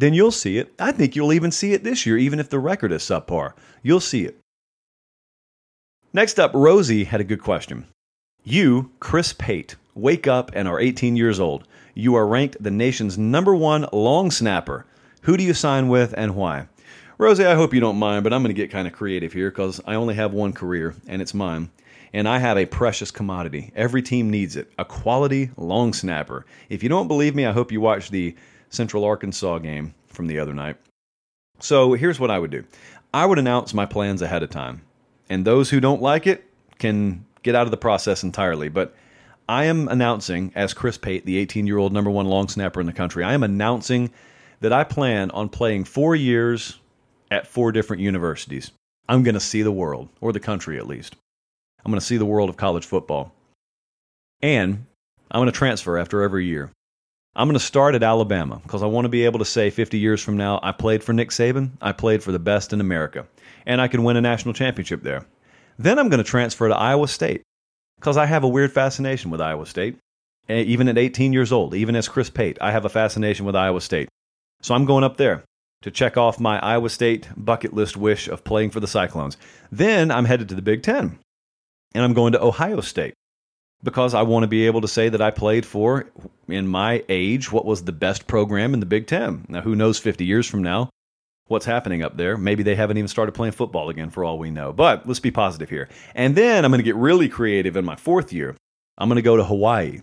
[0.00, 0.74] then you'll see it.
[0.78, 3.54] I think you'll even see it this year, even if the record is subpar.
[3.82, 4.38] You'll see it.
[6.12, 7.86] Next up, Rosie had a good question.
[8.44, 11.66] You, Chris Pate, wake up and are 18 years old.
[11.94, 14.84] You are ranked the nation's number one long snapper.
[15.22, 16.68] Who do you sign with and why?
[17.18, 19.50] Rosie, I hope you don't mind, but I'm going to get kind of creative here
[19.50, 21.70] because I only have one career, and it's mine.
[22.12, 23.72] And I have a precious commodity.
[23.74, 26.44] Every team needs it a quality long snapper.
[26.68, 28.36] If you don't believe me, I hope you watch the
[28.70, 30.76] Central Arkansas game from the other night.
[31.58, 32.64] So here's what I would do
[33.14, 34.82] I would announce my plans ahead of time.
[35.28, 36.44] And those who don't like it
[36.78, 38.68] can get out of the process entirely.
[38.68, 38.94] But
[39.48, 42.86] I am announcing, as Chris Pate, the 18 year old number one long snapper in
[42.86, 44.10] the country, I am announcing
[44.60, 46.78] that I plan on playing four years
[47.30, 48.70] at four different universities.
[49.08, 51.14] I'm going to see the world, or the country at least.
[51.84, 53.32] I'm going to see the world of college football.
[54.42, 54.86] And
[55.30, 56.70] I'm going to transfer after every year.
[57.38, 59.98] I'm going to start at Alabama because I want to be able to say 50
[59.98, 63.26] years from now, I played for Nick Saban, I played for the best in America,
[63.66, 65.26] and I can win a national championship there.
[65.78, 67.42] Then I'm going to transfer to Iowa State
[68.00, 69.98] because I have a weird fascination with Iowa State.
[70.48, 73.54] Eh, even at 18 years old, even as Chris Pate, I have a fascination with
[73.54, 74.08] Iowa State.
[74.62, 75.44] So I'm going up there
[75.82, 79.36] to check off my Iowa State bucket list wish of playing for the Cyclones.
[79.70, 81.18] Then I'm headed to the Big Ten,
[81.94, 83.12] and I'm going to Ohio State
[83.86, 86.10] because I want to be able to say that I played for,
[86.46, 89.46] in my age, what was the best program in the Big Ten.
[89.48, 90.90] Now, who knows 50 years from now
[91.48, 92.36] what's happening up there?
[92.36, 94.72] Maybe they haven't even started playing football again for all we know.
[94.72, 95.88] But let's be positive here.
[96.14, 98.56] And then I'm going to get really creative in my fourth year.
[98.98, 100.00] I'm going to go to Hawaii,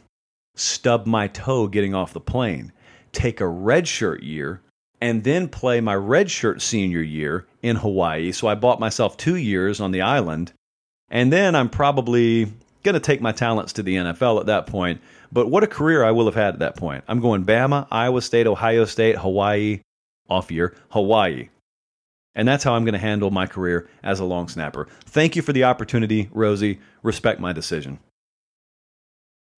[0.55, 2.71] stub my toe getting off the plane,
[3.11, 4.61] take a redshirt year,
[5.01, 8.31] and then play my redshirt senior year in Hawaii.
[8.31, 10.53] So I bought myself two years on the island.
[11.09, 12.53] And then I'm probably
[12.83, 15.01] going to take my talents to the NFL at that point.
[15.31, 17.03] But what a career I will have had at that point.
[17.07, 19.81] I'm going Bama, Iowa State, Ohio State, Hawaii,
[20.29, 21.49] off year, Hawaii.
[22.35, 24.87] And that's how I'm going to handle my career as a long snapper.
[25.05, 26.79] Thank you for the opportunity, Rosie.
[27.03, 27.99] Respect my decision.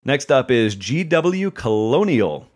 [0.03, 2.47] Next up is GW Colonial.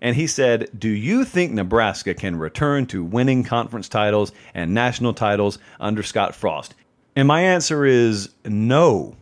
[0.00, 5.14] And he said, Do you think Nebraska can return to winning conference titles and national
[5.14, 6.74] titles under Scott Frost?
[7.16, 9.16] And my answer is no.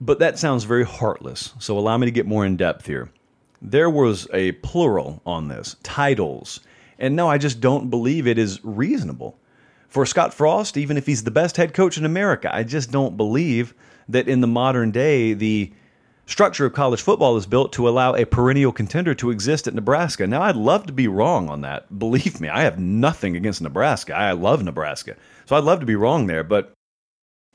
[0.00, 3.10] But that sounds very heartless, so allow me to get more in depth here.
[3.60, 6.60] There was a plural on this titles.
[6.98, 9.38] And no, I just don't believe it is reasonable.
[9.88, 13.16] For Scott Frost, even if he's the best head coach in America, I just don't
[13.16, 13.74] believe
[14.08, 15.72] that in the modern day, the
[16.26, 20.26] structure of college football is built to allow a perennial contender to exist at Nebraska.
[20.26, 21.98] Now, I'd love to be wrong on that.
[21.98, 24.14] Believe me, I have nothing against Nebraska.
[24.14, 25.16] I love Nebraska.
[25.46, 26.72] So I'd love to be wrong there, but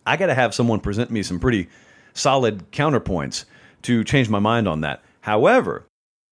[0.05, 1.69] I got to have someone present me some pretty
[2.15, 3.45] solid counterpoints
[3.83, 5.03] to change my mind on that.
[5.21, 5.85] However,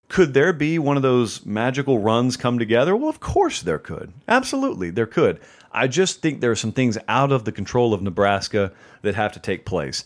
[0.09, 2.95] could there be one of those magical runs come together?
[2.95, 4.11] Well, of course there could.
[4.27, 5.39] Absolutely, there could.
[5.71, 8.71] I just think there are some things out of the control of Nebraska
[9.01, 10.03] that have to take place.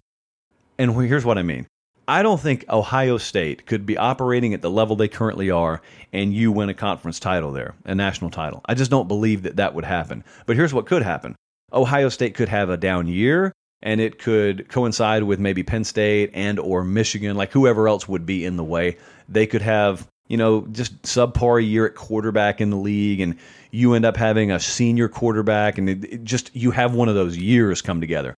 [0.77, 1.67] And here's what I mean
[2.07, 5.81] I don't think Ohio State could be operating at the level they currently are
[6.13, 8.61] and you win a conference title there, a national title.
[8.65, 10.23] I just don't believe that that would happen.
[10.45, 11.35] But here's what could happen
[11.73, 13.51] Ohio State could have a down year
[13.81, 18.25] and it could coincide with maybe Penn State and or Michigan, like whoever else would
[18.25, 18.97] be in the way.
[19.29, 23.37] They could have, you know, just subpar year at quarterback in the league and
[23.71, 27.15] you end up having a senior quarterback and it, it just you have one of
[27.15, 28.33] those years come together.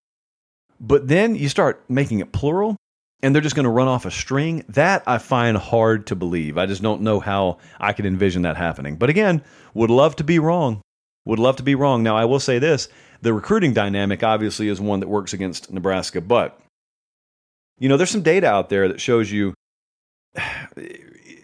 [0.79, 2.75] But then you start making it plural
[3.21, 4.63] and they're just going to run off a string.
[4.69, 6.57] That I find hard to believe.
[6.57, 8.95] I just don't know how I could envision that happening.
[8.95, 10.81] But again, would love to be wrong.
[11.25, 12.01] Would love to be wrong.
[12.01, 12.87] Now, I will say this
[13.21, 16.59] the recruiting dynamic obviously is one that works against Nebraska, but
[17.77, 19.53] you know, there's some data out there that shows you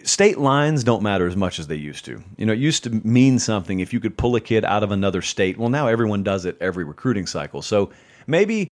[0.03, 2.23] state lines don't matter as much as they used to.
[2.37, 4.91] You know, it used to mean something if you could pull a kid out of
[4.91, 5.57] another state.
[5.57, 7.61] Well, now everyone does it every recruiting cycle.
[7.61, 7.91] So
[8.27, 8.67] maybe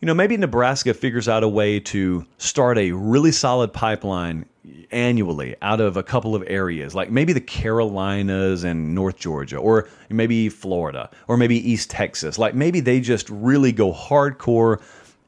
[0.00, 4.46] you know, maybe Nebraska figures out a way to start a really solid pipeline
[4.90, 9.88] annually out of a couple of areas, like maybe the Carolinas and North Georgia, or
[10.08, 12.38] maybe Florida, or maybe East Texas.
[12.38, 14.80] Like maybe they just really go hardcore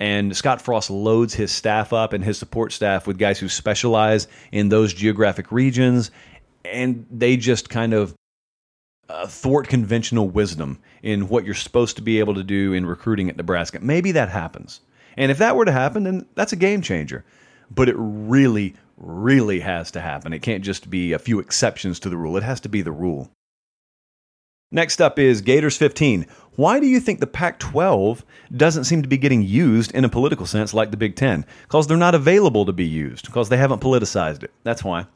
[0.02, 4.26] and Scott Frost loads his staff up and his support staff with guys who specialize
[4.50, 6.10] in those geographic regions,
[6.64, 8.12] and they just kind of
[9.08, 13.28] uh, thwart conventional wisdom in what you're supposed to be able to do in recruiting
[13.30, 13.78] at Nebraska.
[13.80, 14.80] Maybe that happens.
[15.16, 17.24] And if that were to happen, then that's a game changer.
[17.70, 20.32] But it really, really has to happen.
[20.32, 22.92] It can't just be a few exceptions to the rule, it has to be the
[22.92, 23.30] rule.
[24.74, 26.26] Next up is Gators 15.
[26.56, 28.24] Why do you think the Pac 12
[28.56, 31.44] doesn't seem to be getting used in a political sense like the Big Ten?
[31.64, 34.50] Because they're not available to be used, because they haven't politicized it.
[34.62, 35.06] That's why.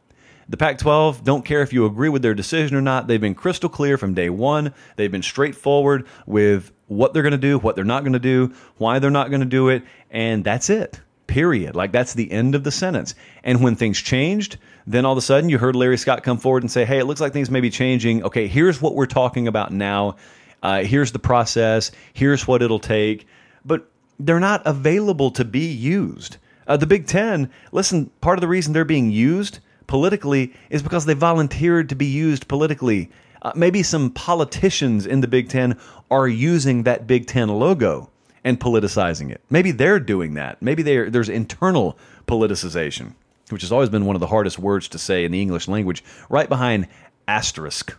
[0.48, 3.06] The Pac 12 don't care if you agree with their decision or not.
[3.06, 4.74] They've been crystal clear from day one.
[4.96, 8.54] They've been straightforward with what they're going to do, what they're not going to do,
[8.76, 11.00] why they're not going to do it, and that's it.
[11.26, 11.76] Period.
[11.76, 13.14] Like that's the end of the sentence.
[13.44, 16.62] And when things changed, then all of a sudden you heard Larry Scott come forward
[16.62, 18.22] and say, hey, it looks like things may be changing.
[18.24, 20.16] Okay, here's what we're talking about now.
[20.62, 21.90] Uh, here's the process.
[22.12, 23.26] Here's what it'll take.
[23.64, 26.38] But they're not available to be used.
[26.66, 31.04] Uh, the Big Ten, listen, part of the reason they're being used politically is because
[31.06, 33.10] they volunteered to be used politically.
[33.42, 35.78] Uh, maybe some politicians in the Big Ten
[36.10, 38.10] are using that Big Ten logo
[38.46, 39.40] and politicizing it.
[39.50, 40.62] Maybe they're doing that.
[40.62, 43.14] Maybe there's internal politicization,
[43.50, 46.04] which has always been one of the hardest words to say in the English language,
[46.30, 46.86] right behind
[47.26, 47.96] asterisk,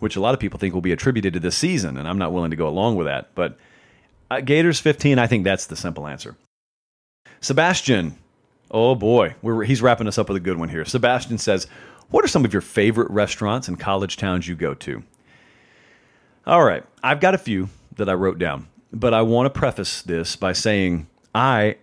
[0.00, 2.34] which a lot of people think will be attributed to this season, and I'm not
[2.34, 3.34] willing to go along with that.
[3.34, 3.56] But
[4.30, 6.36] uh, Gators 15, I think that's the simple answer.
[7.40, 8.18] Sebastian,
[8.70, 9.34] oh boy,
[9.64, 10.84] he's wrapping us up with a good one here.
[10.84, 11.68] Sebastian says,
[12.10, 15.02] What are some of your favorite restaurants and college towns you go to?
[16.46, 18.68] All right, I've got a few that I wrote down.
[18.94, 21.76] But I want to preface this by saying I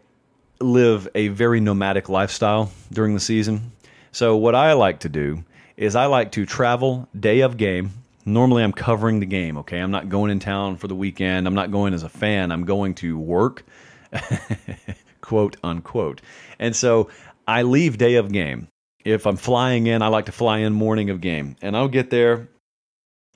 [0.62, 3.74] live a very nomadic lifestyle during the season.
[4.14, 5.44] So, what I like to do
[5.76, 7.92] is I like to travel day of game.
[8.26, 9.80] Normally, I'm covering the game, okay?
[9.80, 11.48] I'm not going in town for the weekend.
[11.48, 12.52] I'm not going as a fan.
[12.52, 13.66] I'm going to work,
[15.22, 16.22] quote unquote.
[16.60, 17.10] And so
[17.48, 18.68] I leave day of game.
[19.04, 21.56] If I'm flying in, I like to fly in morning of game.
[21.62, 22.48] And I'll get there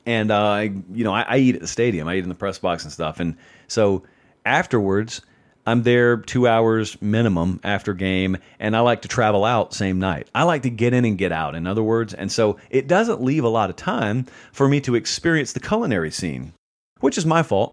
[0.06, 2.08] and uh, I, you know, I, I, eat at the stadium.
[2.08, 3.20] I eat in the press box and stuff.
[3.20, 3.38] And
[3.68, 4.04] so
[4.46, 5.22] afterwards,
[5.66, 10.30] I'm there two hours minimum after game, and I like to travel out same night.
[10.36, 12.14] I like to get in and get out, in other words.
[12.14, 16.12] And so it doesn't leave a lot of time for me to experience the culinary
[16.12, 16.54] scene,
[17.00, 17.72] which is my fault.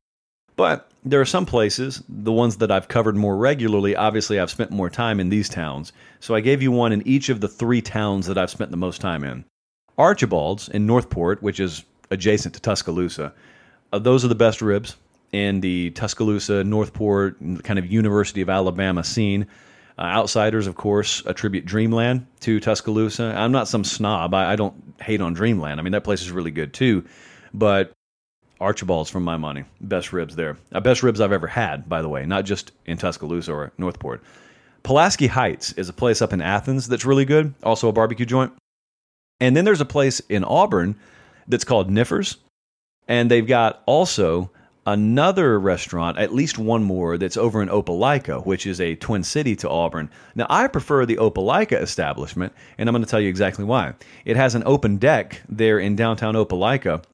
[0.57, 4.71] But there are some places, the ones that I've covered more regularly, obviously I've spent
[4.71, 5.93] more time in these towns.
[6.21, 8.77] So I gave you one in each of the three towns that I've spent the
[8.77, 9.45] most time in.
[9.99, 13.33] Archibald's in Northport, which is adjacent to Tuscaloosa.
[13.93, 14.97] Uh, those are the best ribs
[15.33, 19.47] in the Tuscaloosa, Northport, kind of University of Alabama scene.
[19.99, 23.35] Uh, outsiders, of course, attribute Dreamland to Tuscaloosa.
[23.37, 24.35] I'm not some snob.
[24.35, 25.79] I, I, don't hate on Dreamland.
[25.79, 27.05] I mean, that place is really good too.
[27.53, 27.93] But
[28.61, 29.65] Archibald's from my money.
[29.81, 30.57] Best ribs there.
[30.73, 34.23] Uh, best ribs I've ever had, by the way, not just in Tuscaloosa or Northport.
[34.83, 38.53] Pulaski Heights is a place up in Athens that's really good, also a barbecue joint.
[39.41, 40.97] And then there's a place in Auburn
[41.53, 42.39] that's called Niffers.
[43.07, 44.51] And they've got also
[44.87, 49.55] another restaurant, at least one more, that's over in Opelika, which is a twin city
[49.57, 50.11] to Auburn.
[50.35, 53.95] Now, I prefer the Opelika establishment, and I'm going to tell you exactly why.
[54.25, 57.05] It has an open deck there in downtown Opelika,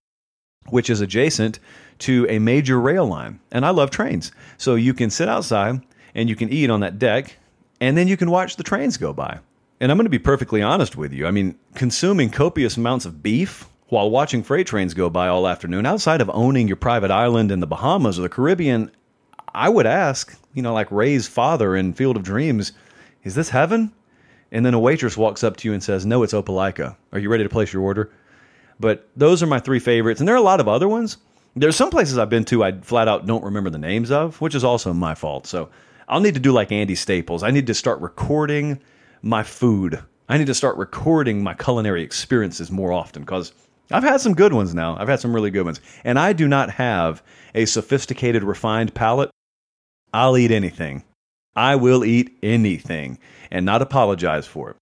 [0.70, 1.58] which is adjacent
[1.98, 3.40] to a major rail line.
[3.50, 4.32] And I love trains.
[4.56, 5.82] So you can sit outside
[6.14, 7.36] and you can eat on that deck,
[7.80, 9.40] and then you can watch the trains go by.
[9.80, 11.26] And I'm going to be perfectly honest with you.
[11.26, 15.86] I mean, consuming copious amounts of beef while watching freight trains go by all afternoon,
[15.86, 18.90] outside of owning your private island in the Bahamas or the Caribbean,
[19.54, 22.72] I would ask, you know, like Ray's father in Field of Dreams,
[23.24, 23.92] is this heaven?
[24.52, 26.96] And then a waitress walks up to you and says, No, it's Opelika.
[27.12, 28.10] Are you ready to place your order?
[28.80, 30.20] But those are my three favorites.
[30.20, 31.16] And there are a lot of other ones.
[31.56, 34.54] There's some places I've been to I flat out don't remember the names of, which
[34.54, 35.46] is also my fault.
[35.46, 35.70] So
[36.08, 37.42] I'll need to do like Andy Staples.
[37.42, 38.80] I need to start recording
[39.22, 40.00] my food.
[40.28, 43.52] I need to start recording my culinary experiences more often because
[43.90, 44.96] I've had some good ones now.
[44.98, 45.80] I've had some really good ones.
[46.04, 47.22] And I do not have
[47.54, 49.30] a sophisticated, refined palate.
[50.12, 51.04] I'll eat anything.
[51.56, 53.18] I will eat anything
[53.50, 54.76] and not apologize for it.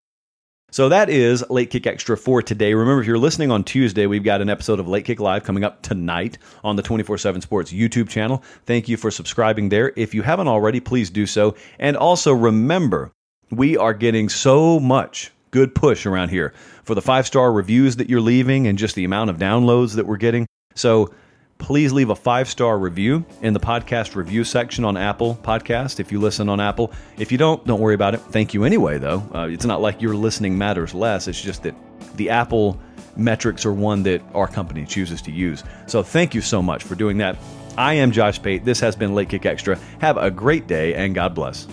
[0.72, 2.74] So that is Late Kick Extra for today.
[2.74, 5.64] Remember, if you're listening on Tuesday, we've got an episode of Late Kick Live coming
[5.64, 8.42] up tonight on the 24 7 Sports YouTube channel.
[8.66, 9.92] Thank you for subscribing there.
[9.96, 11.54] If you haven't already, please do so.
[11.78, 13.12] And also remember,
[13.50, 16.52] we are getting so much good push around here
[16.84, 20.06] for the five star reviews that you're leaving and just the amount of downloads that
[20.06, 20.46] we're getting.
[20.74, 21.14] So
[21.56, 26.12] please leave a five star review in the podcast review section on Apple Podcast if
[26.12, 26.92] you listen on Apple.
[27.16, 28.20] If you don't, don't worry about it.
[28.20, 29.26] Thank you anyway, though.
[29.34, 31.26] Uh, it's not like your listening matters less.
[31.26, 31.74] It's just that
[32.16, 32.78] the Apple
[33.16, 35.64] metrics are one that our company chooses to use.
[35.86, 37.38] So thank you so much for doing that.
[37.78, 38.62] I am Josh Pate.
[38.62, 39.78] This has been Late Kick Extra.
[40.00, 41.66] Have a great day and God bless.